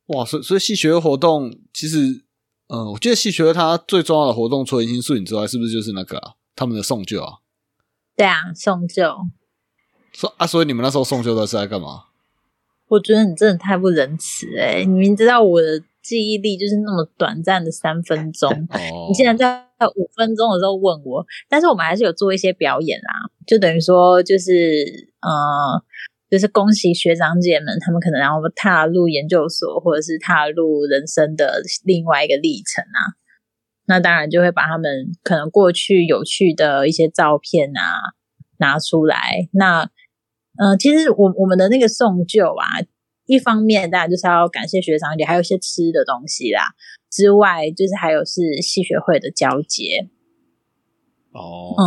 [0.07, 2.25] 哇，所以所以系学会活动其实，
[2.67, 7.39] 嗯，我记得系学会它最重要的活动，除了迎新摄影之外，是不是就是那个啊，他们的送旧啊？
[8.15, 9.15] 对啊，送旧。
[10.11, 12.08] 说啊，所以你们那时候送旧的是在干嘛？
[12.89, 19.63] 我觉得你真的太不仁慈哎、你明知道我的记忆力就是那么短暂的三分钟， 哦你竟然在
[19.95, 24.51] 五分钟的时候问我，但是我们还是有做一些表演啦，就等于说就是
[25.21, 25.81] 呃，
[26.29, 33.15] 就是恭喜学长姐们，他们可能然后踏入研究所或者是踏入人生的另外一个历程啊。
[33.85, 37.81] 那当然就会把他们可能过去有趣的一些照片啊
[38.57, 39.47] 拿出来。
[39.51, 39.89] 那
[40.59, 42.67] 呃，其实我我们的那个送旧啊，
[43.27, 46.75] 一方面大家就是要感谢学长姐，还有一些吃的东西啦。
[47.09, 50.09] 之外，就是还有是系学会的交接，
[51.31, 51.81] 哦，嗯，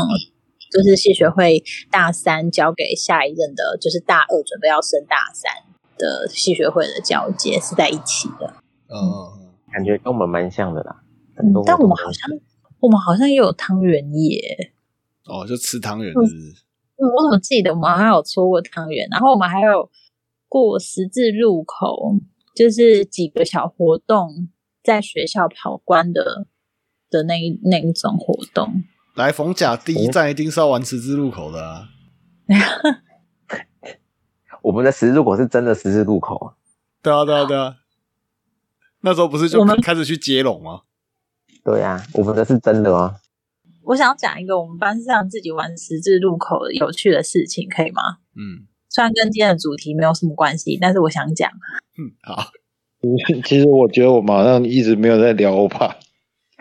[0.70, 5.52] 就是系学会大三交给下一任的，就是大二准备要升大三
[5.98, 8.54] 的系学会的交接是在一起的。
[8.88, 11.02] 嗯嗯感觉跟我们蛮像的啦。
[11.37, 12.30] 很多，嗯但我们好像
[12.80, 14.72] 我们好像也有汤圆耶，
[15.28, 16.35] 嗯，哦，就吃汤圆是不是？
[16.35, 16.54] 嗯，
[17.02, 19.90] 我怎么记得我们好像有搓过汤圆，然后我们还有
[20.48, 22.14] 过十字路口，
[22.54, 24.48] 就是几个小活动，
[24.82, 26.46] 在学校跑关的
[27.10, 28.84] 的那一那一种活动。
[29.14, 31.88] 来逢甲第一站一定是要玩十字路口的啊！
[34.62, 36.54] 我们的十字路口是真的十字路口啊。
[37.02, 37.76] 对啊，对啊，对啊。
[39.00, 40.82] 那时候不是就开始去接龙吗？
[41.64, 43.14] 对呀、我们的是真的哦。
[43.85, 48.18] 我想讲一个我们班上自己玩十字路口有趣的事情，可以吗？
[48.37, 51.51] 嗯虽然跟今天的主题没有什么关系，但是我想讲，
[51.97, 52.51] 嗯，好，
[53.45, 55.97] 其实我觉得我们好像一直没有在聊欧帕，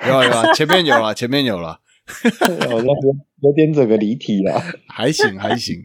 [0.07, 1.81] 有啊有啊，前面有了，前面有了，
[2.39, 4.61] 好像有有点整个离题了。
[4.87, 5.75] 还行还行。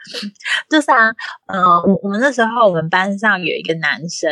[0.70, 1.10] 就是啊，
[1.46, 4.30] 呃，我我们那时候我们班上有一个男生，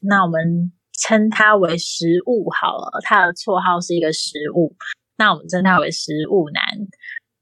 [0.00, 4.74] 那我们称他为食物好了，他的绰号是一个食物，
[5.16, 6.62] 那我们称他为食物男。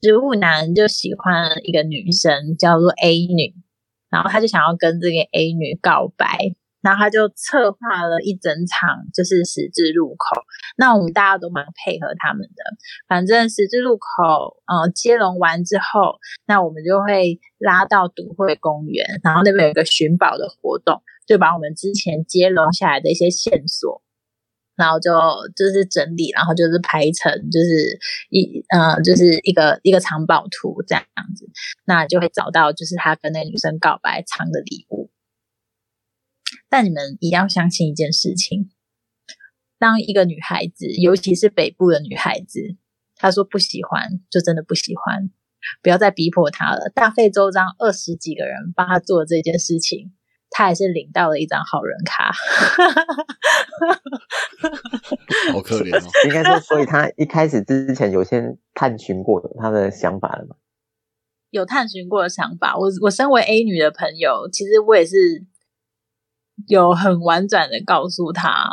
[0.01, 3.55] 食物男就喜欢一个女生叫做 A 女，
[4.11, 10.43] 然后他就想要跟这个 A 女告白，然后他就策划了一整场就是十字路口，
[10.77, 12.65] 那我们大家都蛮配合他们的。
[13.07, 24.03] 反正十字路口，呃，接龙完之后，那我们就会拉到都会公园，然后那边有一个寻宝的活动，就把我们之前接龙下来的一些线索，
[24.83, 25.13] 然后就
[25.55, 31.05] 就是整理，然后就是排成就是一呃就是一个一个藏宝图这样
[31.37, 31.47] 子，
[31.87, 35.13] 那就会找到就是他跟那个女生告白藏的礼物。
[36.69, 38.71] 但你们也要相信一件事情，
[39.79, 42.77] 当一个女孩子，尤其是北部的女孩子，
[43.15, 45.31] 她说不喜欢，就真的不喜欢，
[45.81, 46.91] 不要再逼迫她了。
[46.93, 50.13] 大费周章，二十几个人帮她做这件事情，
[50.55, 52.31] 她还是领到了一张好人卡。
[55.53, 56.11] 好可怜哦。
[56.29, 60.57] 应该说，所以他一开始之前有先探寻过他的想法了嘛？
[61.51, 62.77] 有探寻过的想法。
[62.77, 65.17] 我我身为 A 女的朋友，其实我也是
[66.69, 68.69] 有很婉转的告诉他，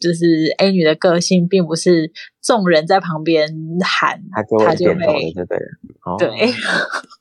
[0.00, 3.48] 就是 A 女的个性并不是众人在旁边
[3.84, 5.66] 喊，他就她就会点头对了。
[6.04, 6.52] 哦，对。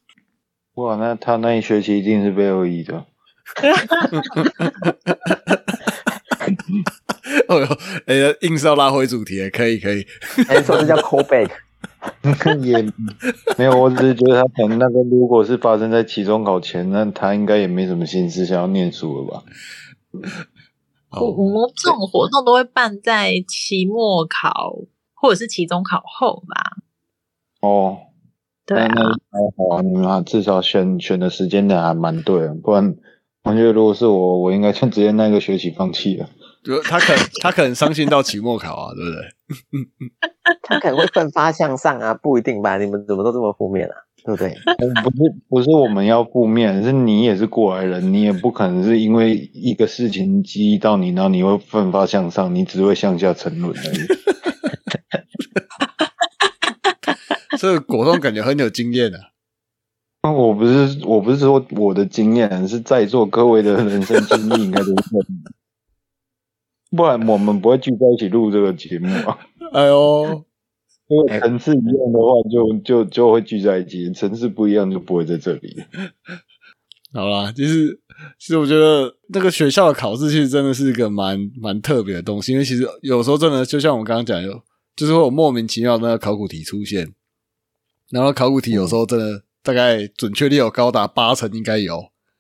[0.76, 3.06] 哇，那他那一学期一定是被恶意的。
[7.48, 7.66] 哦呦，
[8.06, 10.06] 哎，硬是要拉回主题，可以可以。
[10.48, 11.50] 哎，说这叫 callback。
[12.62, 12.82] 也
[13.58, 19.44] 没有，我只是觉得他可能那个如果是发生在期中考前，那他应该也没什么心思想要念书了吧？
[21.12, 24.78] 我我们这种活动都会办在期末考
[25.14, 26.78] 或者是期中考后吧？
[27.62, 27.98] 哦，
[28.66, 29.16] 对啊，那那还
[29.58, 32.96] 好啊，你们还至少选选的时间点还蛮对的，不然
[33.44, 36.30] 我觉得如果是我，我应该就直接那个学期放弃了。
[36.64, 39.22] 就他可能他可能伤心到期末考啊，对不对？
[40.62, 42.78] 他可能会奋发向上啊，不一定吧？
[42.78, 43.96] 你们怎么都这么负面啊？
[44.24, 44.56] 对不对？
[45.04, 53.98] 不是不是我们要负面，是你也是过来人，你也不可能是因为一个事情激励到你，然后你会奋发向上，你只会向下沉沦而已。
[57.58, 59.18] 这个果冻感觉很有经验啊。
[60.24, 64.96] 那我不是我不是说我的经验，是在座各位的人生经历应该都是
[66.96, 69.40] 不然我们不会聚在一起录这个节目啊。
[69.72, 70.44] 哎呦，
[71.08, 75.84] 因为层次一样的话，就就就会聚在一起；层次不一样，就不会在这里。
[77.14, 78.00] 好啦，其实
[78.38, 84.62] 其实我觉得那个学校的考试其实真的是一个蛮蛮特别的东西，因为其实有时候真的就像我刚刚讲，有
[84.96, 87.12] 就是会有莫名其妙的那个考古题出现，
[88.12, 91.98] 然后考古题有时候真的大概准确率有高达八成应该有，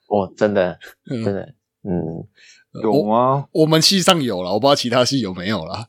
[0.08, 0.80] 哦，真的，
[1.10, 1.54] 嗯真的，
[1.84, 2.28] 嗯，
[2.82, 3.48] 有吗？
[3.52, 5.88] 我们系上有了，我不知道其他系有没有啦。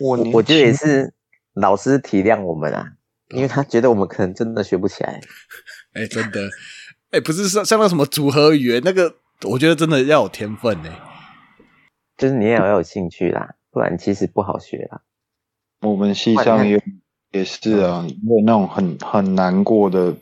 [0.00, 1.14] 我我觉得也是
[1.54, 2.94] 老师体谅我们啊，
[3.28, 5.20] 因为他觉得我们可能真的学不起来。
[5.94, 6.40] 哎、真的，
[7.10, 10.92] 哎、不是像像那什么组合语言那个，我觉得真的要有天分呢、
[12.16, 15.02] 就是你也要有兴趣啦，不然其实不好学啦。
[15.82, 16.82] 我们系上也
[17.34, 20.14] 也是啊，有那种很很难过的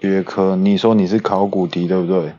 [0.00, 0.56] 学科。
[0.56, 2.32] 你说你是考古题对不对？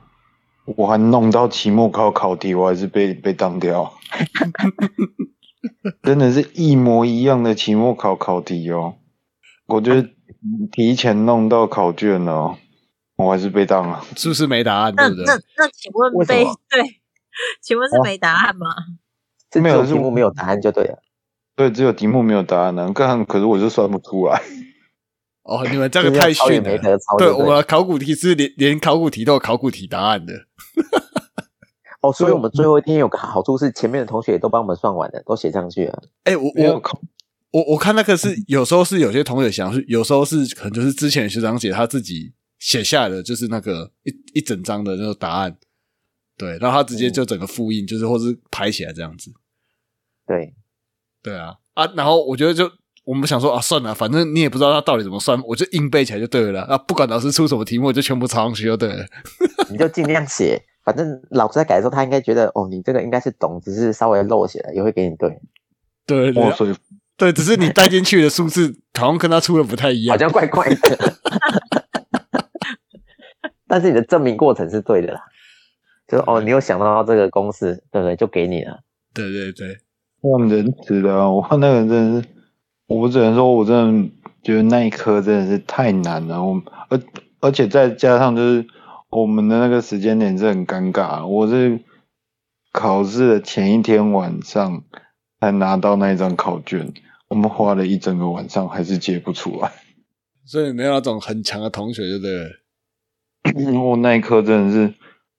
[0.75, 3.91] 我还弄到期末考考题，我还是被被当掉。
[6.03, 8.95] 真的是一模一样的期末考考题哦，
[9.67, 10.09] 我觉得
[10.71, 12.57] 提前弄到考卷了哦，
[13.15, 14.03] 我还是被当了。
[14.17, 14.93] 是不是没答案？
[14.95, 15.25] 那对不对？
[15.25, 17.01] 那那，请问被为什么对？
[17.61, 18.67] 请问是没答案吗？
[19.49, 20.99] 这没有题目没有答案就对了。
[21.55, 22.91] 对，只有题目没有答案呢。
[22.95, 24.41] 刚，可是我就算不出来。
[25.43, 27.31] 哦，你们这个太逊了对，对。
[27.31, 30.33] 我们考古题是连连考古题都有考古题答案的。
[32.01, 36.03] 哦，所以我们最后一天有个好处是，前面的同学也都帮我们算完了，都写上去了。
[36.23, 36.81] 哎、我我
[37.51, 45.57] 我我看那个是有时候是有些同学想是，有时候是可能就是之前学长姐他自己写下来的，就是那个一一整张的那个答案，
[46.37, 49.31] 对，然后他直接就整个复印，就是或是拍起来这样子，
[50.25, 50.55] 对，
[51.23, 52.69] 对啊啊，然后我觉得就
[53.03, 59.05] 我们想说啊，算了，反正你也不知道他到底怎么算，我就硬背起来就对了啊，不管老师出什么题目，我就全部抄上去就对了。
[59.69, 65.29] 你就尽量写，反正老师在改的时候，他应该觉得哦，你这个应该是懂，只是稍微漏写了，也会给你对，
[66.05, 66.73] 对对墨水
[67.17, 70.19] 对，只是你带进去的数字 好像跟他出的不太一样好。
[70.19, 70.77] 像怪怪的。
[73.67, 75.21] 但是你的证明过程是对的啦，
[76.07, 78.15] 就是哦，你有想到这个公式，对不对？
[78.17, 78.81] 就给你了。
[79.13, 79.77] 对对对，
[80.21, 81.29] 很仁慈的啊！
[81.31, 82.27] 我那个人真的是，
[82.87, 84.09] 我只能说，我真的
[84.43, 86.43] 觉得那一科真的是太难了。
[86.43, 86.99] 我而
[87.39, 88.67] 而且再加上就是
[89.09, 91.79] 我们的那个时间点是很尴尬，我是
[92.71, 94.83] 考试的前一天晚上
[95.39, 96.93] 才拿到那一张考卷，
[97.29, 99.71] 我们花了一整个晚上还是解不出来。
[100.45, 103.81] 所以没有那种很强的同学，对不对了？
[103.81, 104.93] 我那一科真的是，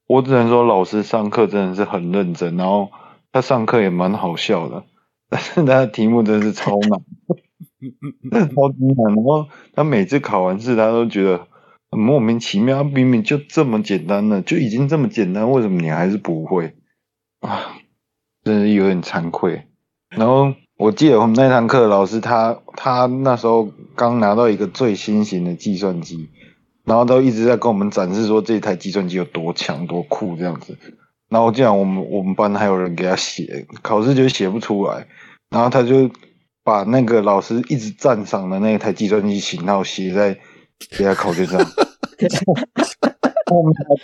[0.07, 2.89] 我只能说老师上课真的是很认真，然后
[3.33, 4.85] 他上课也蛮好笑的，
[5.27, 7.01] 但是他的题目真的是超难，
[8.55, 9.13] 超级难。
[9.15, 11.47] 然后他每次考完试，他都觉得
[11.91, 16.75] 很莫名其妙，明明就这么简单了，就已经这么简单，为什么你还是不会
[17.41, 17.75] 啊？
[18.45, 19.63] 真的是有点惭愧。
[20.09, 26.29] 然后我记得我们那堂课老师他他那时候刚拿到一个最新型的计算机。
[26.85, 30.77] 然后都一直在跟我们展示说这台计算机有多强多酷这样子。
[31.33, 35.07] 然后竟然我们我们班还有人给他写，考试就写不出来，
[35.49, 36.07] 然后他就
[36.63, 40.37] 把那个老师一直赞赏的那台计算机型号写在
[40.91, 41.59] 写在考卷上。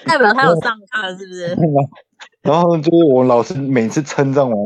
[0.06, 1.56] 代表他有上课是不是？
[2.42, 4.58] 然后就是我老师每次称赞完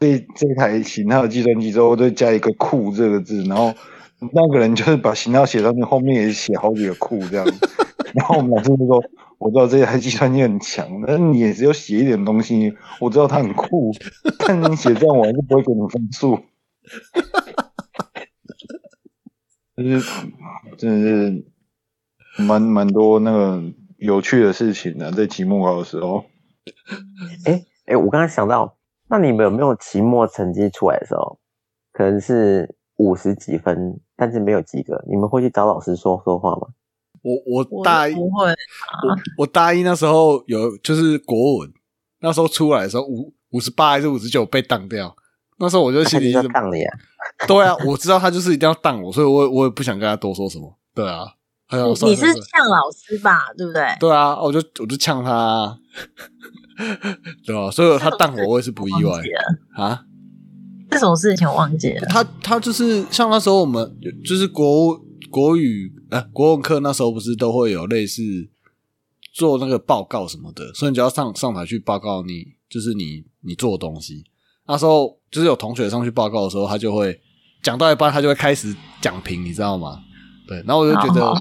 [0.00, 3.72] 这这台型号的计算机之后，都加一个酷这个字，然后。
[4.32, 7.46] 那个人就是把型号写上去，后面也写好几个库这样。
[8.14, 9.02] 然后我们老师就说
[9.38, 12.74] ：“我知道这台计算机很强，但是你也只有写一点东西。
[13.00, 13.92] 我知道它很酷，
[14.46, 16.38] 但你写这样我还是不会给你分数。
[19.76, 20.10] ”就是
[20.76, 21.44] 真的是
[22.42, 23.62] 蛮蛮多那个
[23.96, 26.24] 有趣的事情的，在期末考的时候。
[27.46, 28.76] 哎哎，我刚刚想到，
[29.08, 31.38] 那你们有没有期末成绩出来的时候，
[31.92, 36.68] 可能是五十几分，但是没有及格，你们会去找老师说说话吗？
[37.22, 38.54] 我我我大一不会，我
[39.38, 41.72] 我大一那时候有就是国文，
[42.20, 45.16] 那时候出来的时候五五十八还是五十九被当掉，
[45.58, 46.98] 那时候我就心里他一直就杠你啊！
[47.48, 50.78] 对啊，我知道他就是一定要当我，所以我我也不想跟他多说什么。
[50.94, 51.24] 对啊，
[51.66, 53.46] 还有你是呛老师吧？
[53.56, 53.82] 对不对？
[53.98, 55.78] 对啊，我就我就呛他、啊，
[57.46, 59.22] 对吧、所以他当我，我也是不意外
[59.78, 59.98] 忘
[60.90, 62.06] 这种事情我忘记了。
[62.08, 65.00] 他他就是像那时候我们就是国
[65.30, 68.22] 国语呃国文课那时候不是都会有类似
[69.32, 74.24] 做那个报告什么的，所以你就要上上台去报告你就是你你做的东西。
[74.66, 77.20] 那时候就是有同学上去报告的时候，他就会
[77.62, 80.00] 讲到一半，他就会开始讲评，你知道吗？
[80.46, 81.40] 对，然后我就觉得哦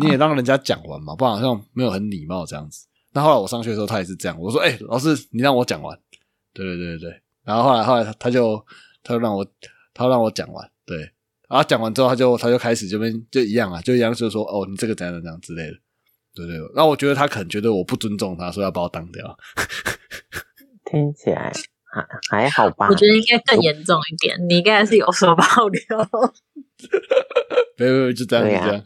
[0.00, 2.86] 你也让人家讲完嘛，不然好像没有很礼貌这样子。
[3.12, 5.98] 那后来我上去的时候，他也是这样，我说：“哎、老师，你让我讲完。”
[6.54, 7.22] 对对对对对。
[7.48, 8.62] 然后后来后来他他就
[9.02, 9.46] 他就让我
[9.94, 10.98] 他让我讲完，对，
[11.48, 15.78] 然后讲完之后他就他就开始这边就一样啊，就一样就是说哦你这个怎样怎样之类的，
[16.34, 16.58] 对对。
[16.74, 19.38] 然后我觉得他可能觉得我不尊重他，所以要把我当掉。
[20.84, 21.50] 听起来
[21.90, 22.88] 还还好吧？
[22.90, 25.82] 我觉得应该更严重一点，你应该是有所保留。
[27.78, 28.84] 没有没有就这样就对啊这样。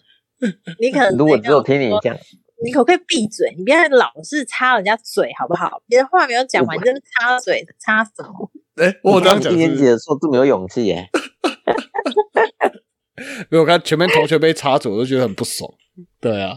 [0.78, 2.16] 你可能如果只有听你讲，讲，
[2.64, 3.54] 你可不可以闭嘴？
[3.56, 5.82] 你不要老是插人家嘴好不好？
[5.86, 8.50] 别的话没有讲完，你就是插嘴插什么？
[8.82, 11.08] 哎，我这样讲一年级，的时候这么有勇气耶，
[13.50, 15.70] 因为我看前面同学被插嘴，我都觉得很不爽。
[16.20, 16.56] 对啊，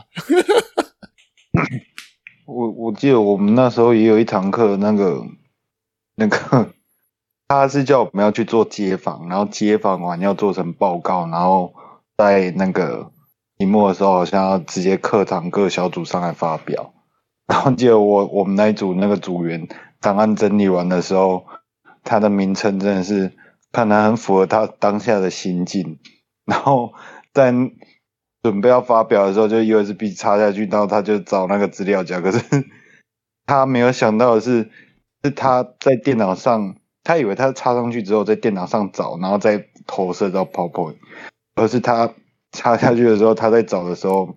[2.48, 5.22] 我我记得我们那时候也有一堂课，那个
[6.16, 6.72] 那个
[7.50, 11.74] 他是叫我们要去做街访，然后街访完要做成报告，然后
[12.16, 13.12] 在那个
[13.58, 16.94] 期末的时候，好像要直接课堂各小组上来发表。
[17.48, 19.68] 然后记得我我们那一组那个组员
[20.02, 21.46] 档案整理完的时候，
[22.04, 23.32] 他的名称真的是
[23.72, 26.00] 看他很符合他当下的心境，
[26.46, 26.94] 然后
[27.34, 27.54] 在
[28.42, 32.20] 准备要发表的时候，就 USB 插下去，然后他就找那个资料夹。
[32.20, 32.40] 可是
[33.46, 34.70] 他没有想到的是，
[35.24, 40.96] 是他在电脑上，他以为他插上去之后在电脑上找，然后再投射到 PowerPoint，
[41.56, 42.12] 而是他
[42.56, 44.36] 插下去的时候，他在找的时候，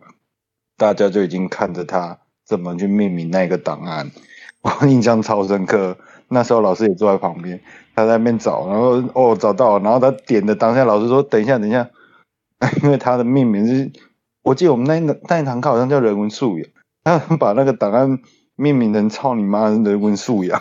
[0.77, 4.11] 大家就已经看着他怎么去命名那个档案。
[4.63, 5.97] 我印象超深刻，
[6.29, 7.61] 那时候老师也坐在旁边，
[7.95, 11.89] 他在那边找，然后哦找到了，然后他点的当下，老师说等一下等一下，
[12.83, 13.93] 因为他的命名是，
[14.43, 16.69] 我记得我们那那一堂课好像叫人文素养，
[17.05, 18.19] 他把那个档案
[18.57, 20.61] 命名成操你妈人文素养。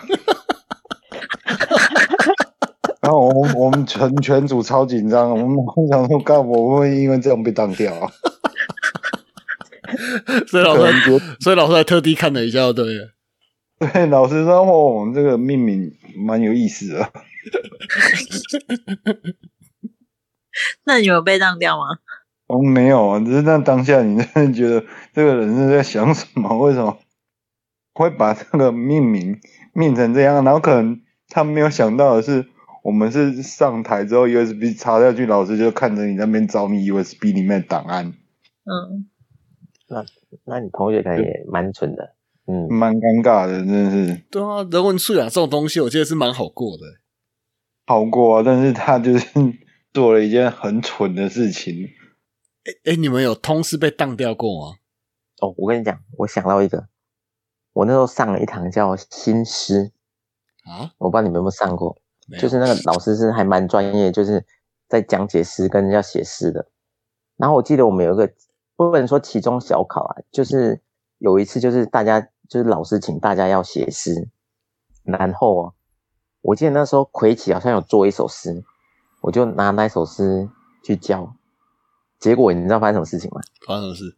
[3.08, 5.56] 然后我们我们全全组超紧张，我们
[5.90, 8.12] 想说，干我会因为这样被当掉啊？
[10.46, 13.14] 所以老师，所以老师还特地看了一下，对了。
[13.78, 15.90] 对老师说，哦，这个命名
[16.26, 17.10] 蛮有意思的。
[20.84, 21.84] 那你有被当掉吗？
[22.48, 24.84] 哦，没有啊，只是那当下你真的觉得
[25.14, 26.58] 这个人是在想什么？
[26.58, 26.98] 为什么
[27.94, 29.40] 会把这个命名
[29.72, 30.44] 命成这样？
[30.44, 31.00] 然后可能
[31.30, 32.46] 他没有想到的是，
[32.82, 38.06] 我们是上台之后 USB 插下去，老师就看着你那边找你 USB 里面的档案，
[38.64, 39.08] 嗯，
[39.88, 40.04] 那
[40.44, 42.14] 那你同学可能也蛮蠢的，
[42.46, 46.82] 嗯，蛮尴尬的，真的是对啊，人文素养这种东西，我记得是蛮好过的。
[47.86, 48.42] 好过啊。
[48.44, 49.28] 但是他就是
[49.92, 51.88] 做了一件很蠢的事情。
[52.64, 54.76] 哎哎，你们有通识被当掉过吗？
[55.40, 56.88] 哦，我跟你讲，我想到一个，
[57.72, 59.92] 我那时候上了一堂叫新诗，
[60.64, 61.96] 啊，我不知道你们有没有上过，
[62.40, 64.44] 就是那个老师是还蛮专业，就是
[64.88, 66.66] 在讲解诗跟人家写诗的。
[67.36, 68.30] 然后我记得我们有一个
[68.76, 70.80] 不能说期中小考啊，就是
[71.18, 74.28] 有一次就是大家就是老师请大家要写诗，
[75.04, 75.74] 然后哦，
[76.42, 78.62] 我记得那时候魁奇好像有做一首诗，
[79.22, 80.48] 我就拿那首诗
[80.84, 81.34] 去教，
[82.18, 83.40] 结果你知道发生什么事情吗？
[83.66, 84.16] 发生什么事？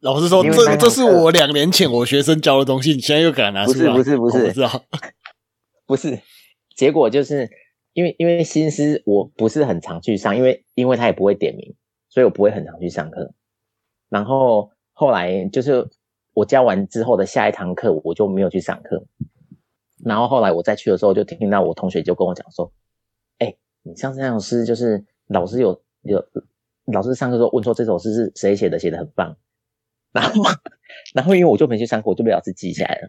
[0.00, 3.92] 老师说这这是我两年前我学生教的东西，你现在又敢拿出来？
[3.92, 4.84] 不是不是不是我知道。
[5.86, 6.20] 不是，
[6.74, 7.50] 结果就是
[7.92, 11.74] 因为因为新诗我不是很常去上，因为因为他也不会点名，
[12.08, 13.32] 所以我不会很常去上课。
[14.08, 15.88] 然后后来就是
[16.32, 19.06] 我教完之后的下一堂课，我就没有去上课。
[20.04, 22.72] 然后后来我再去的时候，就听到我同学就跟我讲说
[23.38, 26.22] ：“哎、你上次那首诗就是老师有有
[26.86, 29.36] 老师上课时候问说这首诗是谁写的，写的很棒。”
[30.12, 30.42] 然后
[31.14, 33.08] 然后因为我就没去上课，我就被老师记下来了。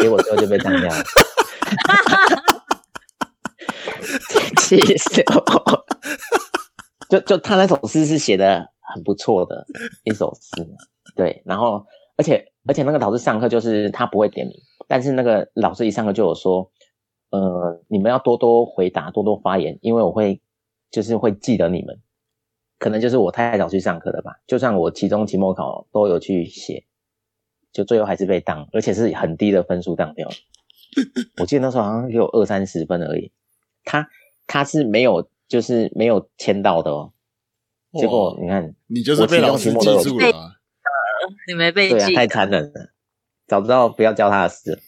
[0.00, 1.04] 结果最后就被当掉了，
[4.58, 5.84] 气死我！
[7.08, 9.66] 就就他那首诗是写的很不错的
[10.04, 10.66] 一首诗，
[11.14, 11.86] 对，然后
[12.16, 14.56] 而且而且那个老师上课就是他不会点名，
[14.88, 16.70] 但是那个老师一上课就有说，
[17.30, 20.40] 呃，你们要多多回答，多多发言，因为我会
[20.90, 22.00] 就是会记得你们。
[22.78, 26.84] 可能就是我太早去上课了吧，就算我期中、期末考都有去写，
[27.72, 30.28] 就最后还是被当，而且是很低的分数当掉。
[31.38, 33.32] 我记得那时候好像只有二三十分而已，
[33.84, 34.08] 他
[34.46, 37.12] 他是没有就是没有签到的哦。
[37.92, 40.52] 结果你看，你就是被老师记住了啊。
[41.48, 42.92] 你没被对啊，记太残忍了，
[43.46, 44.78] 早知道不要教他的事了。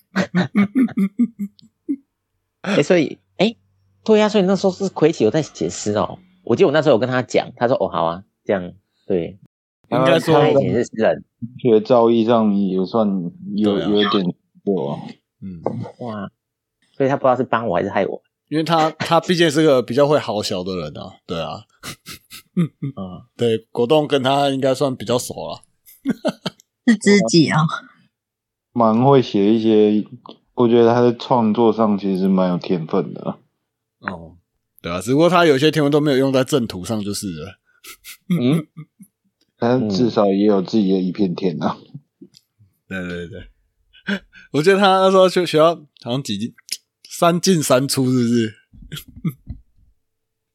[2.62, 3.56] 哎、所以哎、
[4.04, 6.18] 对呀、所以那时候是魁奇有在写诗哦。
[6.44, 8.72] 我记得我那时候有跟他讲，他说哦好啊，这样
[9.06, 9.38] 对。
[9.90, 11.24] 应该说他以前是诗人，
[11.58, 13.08] 学造诣上也算
[13.54, 15.00] 有、啊有一点过、啊。
[15.40, 15.62] 嗯，
[16.00, 16.30] 哇，
[16.96, 18.22] 所以他不知道是帮我还是害我。
[18.48, 21.64] 因为他他毕竟是个比较会好小的人啊，对啊，
[22.56, 22.68] 嗯，
[23.36, 25.62] 对，果冻跟他应该算比较熟了。
[26.86, 27.58] 是知己哦。
[28.72, 30.06] 蛮会写一些，
[30.54, 33.38] 我觉得他在创作上其实蛮有天分的。
[34.00, 34.36] 哦，
[34.80, 37.58] 对啊，只不过他有些天文都没有用在正途上，就是了。
[38.30, 38.66] 嗯，
[39.58, 41.76] 但至少也有自己的一片天啊。
[42.88, 43.48] 对对对，
[44.52, 46.54] 我记得他那时候去学校好像几进
[47.08, 48.54] 三进三出，是不是？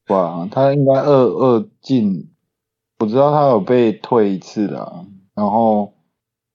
[0.12, 2.30] 哇，他应该二二进，
[2.98, 5.06] 我知道他有被退一次啦。
[5.34, 5.94] 然后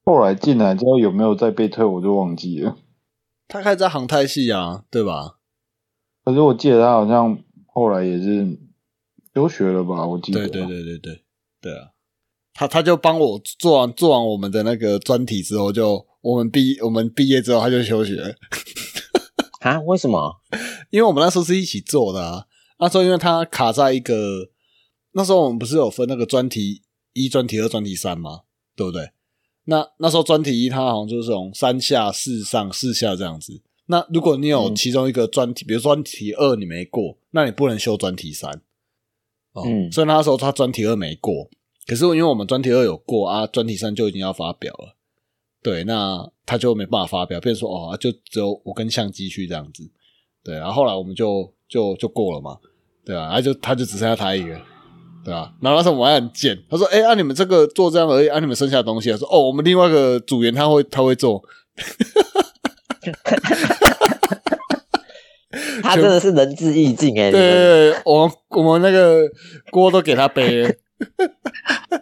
[0.04, 2.78] 后来进来之后有没有再被退，我就忘记了。
[3.48, 5.38] 他开始在航太系啊，对吧？
[6.24, 8.60] 可是我记得他好像后来也是
[9.34, 10.06] 休学了吧？
[10.06, 10.42] 我记得。
[10.48, 11.24] 对对对对对
[11.62, 11.90] 对啊！
[12.54, 18.36] 他他就帮我做完做完我们的那个专题之后，就我们毕我们毕业之后他就休学了。
[19.62, 19.80] 啊？
[19.82, 20.42] 为什么？
[20.90, 22.46] 因为我们那时候是一起做的啊。
[22.80, 24.50] 那时候因为他卡在一个，
[25.12, 26.82] 那时候我们不是有分那个专题
[27.14, 28.42] 一、专题二、专题三吗？
[28.76, 29.12] 对不对？
[29.66, 33.62] 那那时候专题一，它好像就是从三下四上四下这样子。
[33.88, 38.62] 那如果你有其中一个专题，比如专题二你没过，那你不能修专题三。
[39.54, 41.50] 哦，所以那时候他专题二没过，
[41.86, 44.96] 可是因为我们专题二有过啊，专题三就已经要发表了。
[45.62, 49.92] 对，那他就没办法发表，变成说哦，就只有我跟相机去这样子。
[50.44, 52.58] 对，然后后来我们就就就过了嘛。
[53.06, 54.58] 对啊，他就他就只剩下他一个，
[55.26, 55.52] 对啊？
[55.62, 61.44] 然后那时候我还很贱，他说：“哎，按你们这个做这样而已，按你们剩下的东西。”他说：“哦，我们另外一个组员他会他会做。
[65.82, 67.32] ”他真的是仁至义尽哎！
[67.32, 69.28] 对我们我们那个
[69.72, 70.78] 锅都给他背。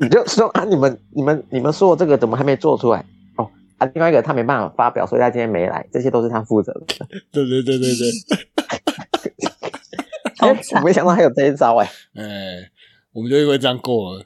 [0.00, 3.04] 你就说啊，你们你们你们说这个怎么还没做出来？
[3.36, 3.48] 哦
[3.78, 6.80] 啊，另外一个他没办法发表，所以他今天没来，这些都是他负责的。
[7.30, 8.10] 对对对对对。
[10.40, 11.90] 我 没想到还有这一招哎！
[12.14, 12.70] 哎，
[13.12, 14.24] 我们就因为这样过了。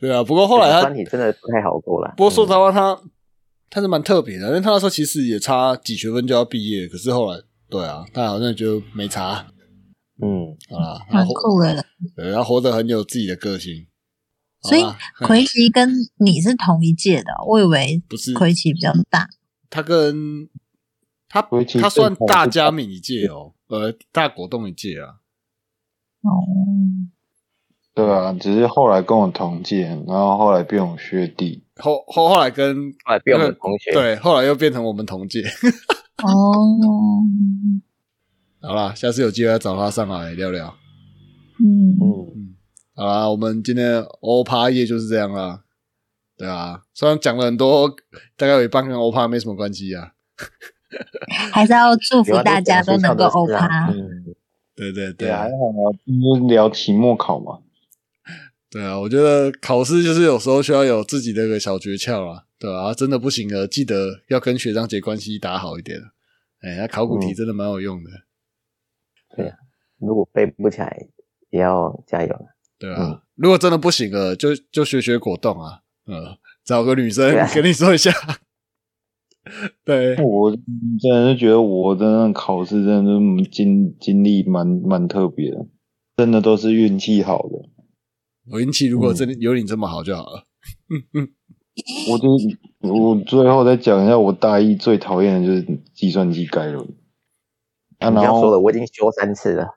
[0.00, 2.14] 对啊，不过后来他专题真的不太好过了。
[2.16, 2.98] 不过说实话，他
[3.70, 9.46] 他是蛮特别的，因为他那时候其实也差几学分就要毕业，可是后来对啊，他好像就没差。
[10.20, 11.84] 嗯，好啦，蛮酷的。
[12.16, 13.86] 对，他活得很有自己的个性。
[14.62, 14.82] 所以
[15.24, 15.88] 奎奇跟
[16.18, 19.28] 你是同一届的，我以为不是奎奇比较大。
[19.70, 20.48] 他跟
[21.28, 21.40] 他
[21.80, 23.54] 他算大家敏一届哦。
[23.68, 25.20] 呃，大果冻一届啊，
[26.22, 26.40] 哦，
[27.94, 35.42] 对啊，只是后来跟我同届，然后后来变我学弟，后后后来跟后来变我们同学，对，后来又变成我们同届。
[36.22, 37.22] 哦，
[38.60, 40.76] 好啦，下次有机会要找他上来聊聊。
[41.60, 42.54] 嗯嗯嗯，
[42.94, 45.62] 好啦，我们今天欧趴夜就是这样啦。
[46.36, 47.88] 对啊，虽然讲了很多，
[48.36, 50.12] 大概有一半跟欧趴没什么关系啊。
[51.52, 53.92] 还是要祝福大家都能够欧趴。
[54.74, 57.58] 对对对，还好啊，因为聊期末考嘛。
[58.70, 62.92] 对啊，我觉得考试就是有时候需要有自己的一个小诀窍啊，对啊？
[62.94, 66.00] 真的不行了，记得要跟学长姐关系打好一点。
[66.60, 68.10] 哎，那考古题真的蛮有用的。
[69.38, 69.56] 对啊，
[69.98, 71.08] 如果背不起来，
[71.50, 72.46] 也要加油了。
[72.78, 78.12] 对啊，如果真的不行了，就就学学果冻啊，嗯，找个女生跟你说一下。
[79.82, 83.12] 对，我真的是觉得我真的考试真的
[83.44, 85.66] 是经经历蛮蛮特别的，
[86.16, 87.68] 真的都是运气好的。
[88.50, 90.44] 我运气如果真的有你这么好就好了。
[90.90, 91.28] 嗯嗯，
[92.10, 92.28] 我就
[92.80, 96.86] 我最后再讲一下，我大一最讨厌的就是计算机概论。
[97.98, 99.74] 啊，然后说了，我已经修三次了。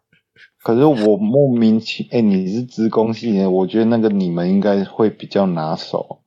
[0.63, 6.22] 可是我莫名其哎，你是资工系的，我觉得那个你们应该会比较拿手。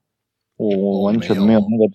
[0.56, 1.94] 我我完全没有那个。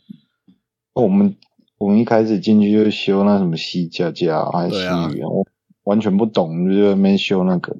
[0.94, 1.36] 我们
[1.78, 5.46] 我们一开始进去就修那什么 C 加加还是 C 语言，我
[5.84, 7.78] 完全不懂，就在那边修那个。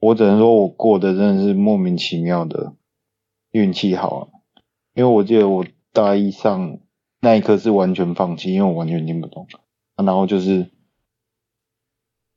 [0.00, 2.74] 我只能说我过的真的是莫名其妙的
[3.50, 4.28] 运气好，
[4.94, 6.78] 因为我记得我大一上
[7.20, 9.48] 那一刻是完全放弃，因为我完全听不懂。
[9.96, 10.70] 然后就是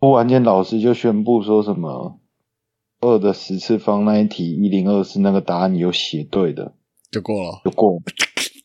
[0.01, 2.19] 突然间老师就宣布说什么
[2.99, 6.73] 二的十次方那一题一零二四那个答案有写对的，
[7.11, 8.01] 就过了，就过。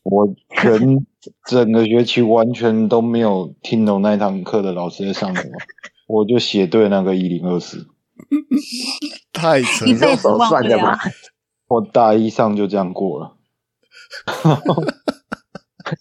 [0.03, 1.05] 我全
[1.47, 5.51] 整个学期完全都没有听懂那堂课的老师在上什么，
[6.07, 7.87] 我就写对那个一零二四，
[9.31, 10.97] 太扯，一辈子忘不了。
[11.67, 13.37] 我大一上就这样过了，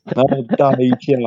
[0.04, 1.18] 然后大一下，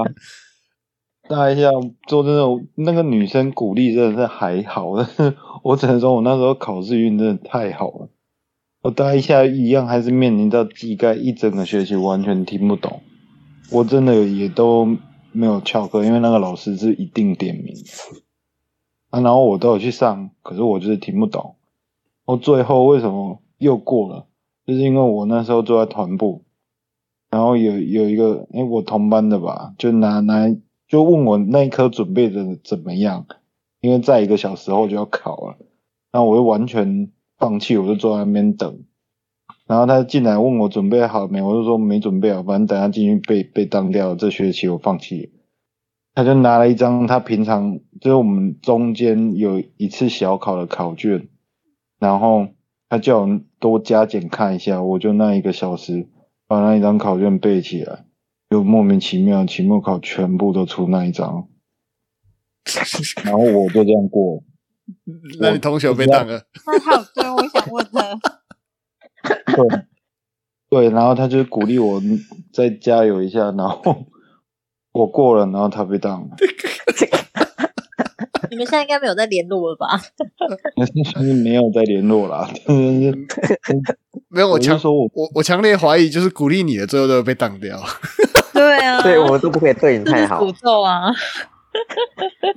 [1.30, 1.70] 大一下
[2.08, 8.10] 做这种那个女生鼓励真的是还好，但 是我只能说我那时候考试运真的太好了。
[8.82, 13.02] 我大一下一样还是面临到技概，一整个学期完全听不懂，
[13.72, 14.98] 我真的也都
[15.32, 17.76] 没有翘课，因为那个老师是一定点名
[19.12, 21.56] 啊，然后我都有去上，可是我就是听不懂。
[22.26, 24.26] 我最后为什么又过了？
[24.66, 26.44] 就是因为我那时候坐在团部，
[27.30, 30.48] 然后有有一个哎我同班的吧，就拿拿
[30.90, 33.26] 就问我那一科准备的怎么样，
[33.80, 35.58] 因为在一个小时后就要考了，
[36.12, 37.12] 那我就完全。
[37.40, 38.84] 放弃，我就坐在那边等。
[39.66, 44.14] 然后他进来问我准备好没，我就说没准备好，反正等下进去被被当掉。
[44.14, 45.32] 这学期我放弃。
[46.14, 51.30] 他就拿了一张他平常就是我们中间有一次小考的考卷，
[51.98, 52.48] 然后
[52.90, 56.10] 他叫我多加减看一下，我就那一个小时
[56.46, 58.04] 把那一张考卷背起来，
[58.50, 61.48] 就莫名其妙期末考全部都出那一张，
[63.24, 64.44] 然后我就这样过。
[65.40, 66.42] 那你同学被当了？
[66.66, 68.20] 那他有对我想问的，
[69.56, 69.86] 对
[70.68, 72.02] 对，然后他就鼓励我
[72.52, 74.08] 再加油一下，然后
[74.94, 76.30] 我过了，然后他被当了。
[78.50, 79.96] 你们现在应该没有在联络了吧？
[80.00, 83.28] 是没有再联络啦，真的是
[84.28, 87.80] 没有，我强说我我我强烈怀疑，就是鼓励你的，最后都会被当掉。
[88.70, 90.52] 对啊，对我们都不可以对你太好诅。
[90.62, 91.12] 咒啊！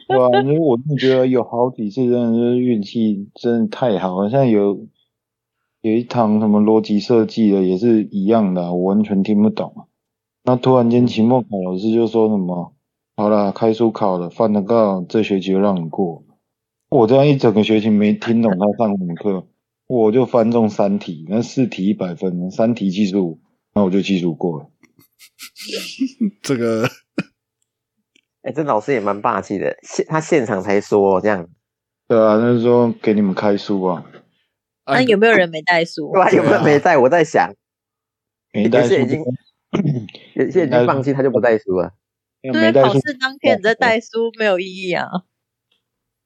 [0.08, 4.86] 对啊，因为我真的觉得有好几次真的是运气真的太好了，像有
[5.80, 9.80] 有一堂什么逻辑设计的也是一样的啊、我完全听不懂啊。
[10.44, 12.74] 那突然间期末考老师就说什么，
[13.16, 16.24] 好了，开书考了，翻得到，这学期就让你过。
[16.90, 19.46] 我这样一整个学期没听懂他上什么课，
[19.86, 23.40] 我就翻中三题，那四题一百分，三题七十五，
[23.74, 24.66] 那我就七十五过了。
[26.42, 26.88] 这个
[28.42, 31.48] 哎、这老师也蛮霸气的，现他现场才说这样，
[32.08, 34.04] 对啊，那时候给你们开书啊，
[34.84, 36.22] 啊那有没有人没带书对？
[36.22, 36.30] 啊？
[36.32, 36.98] 有没有没带？
[36.98, 37.54] 我在想，
[38.52, 39.20] 没带书有些已经
[40.34, 41.92] 有些 已经放弃，他就不带书了。
[42.42, 45.06] 对考试当天你在带书没有意义啊。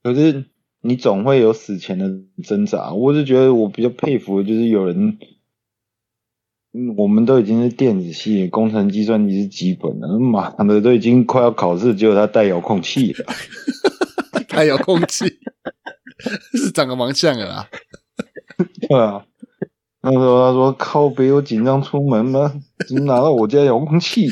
[0.03, 0.47] 可是
[0.81, 2.09] 你总会有死前的
[2.43, 2.95] 挣扎。
[2.95, 5.19] 我是觉得我比较佩服的就是有人，嗯，
[6.97, 13.25] 我们都已经是电子系，工程计算机是基本的，妈的都已经快要考试，结果他带遥控器了。
[14.49, 15.27] 带遥控器，
[16.55, 17.69] 是长得蛮像的啦。
[18.89, 19.25] 对啊，
[20.01, 22.53] 那时候他说靠北，我紧张出门吗？
[22.87, 24.29] 怎么拿到我家遥控器？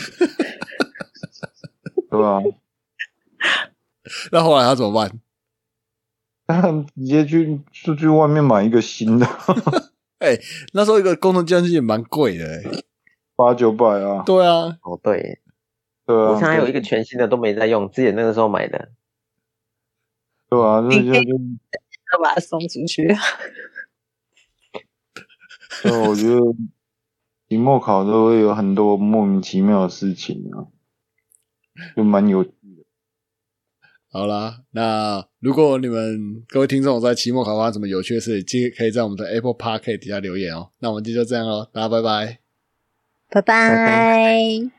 [2.11, 2.41] 对吧？
[4.33, 5.21] 那后来他怎么办？
[6.47, 6.61] 他
[6.95, 9.27] 直接去出去外面买一个新的，
[10.73, 12.85] 那时候一个工程计算机也蛮贵的、欸。
[13.37, 14.23] 八九百啊。
[14.25, 15.41] 对啊，哦，对，
[16.07, 18.91] 对啊，我现在还有一个全新的都没在用，之前那个时候买的。
[20.49, 21.31] 对啊，那就就
[22.13, 23.15] 要把它送出去。
[25.83, 26.41] 对，我觉得
[27.49, 30.69] 期末考都会有很多莫名其妙的事情啊，
[31.97, 32.47] 就蛮有。
[34.15, 40.71] 好啦，那如果你们各位听众在期末考发生什么有趣的事，记可以在我们的 Apple Park 底下留言哦。
[40.79, 42.39] 那我们今天就这样喽，大家拜拜。
[43.29, 44.71] 拜拜拜。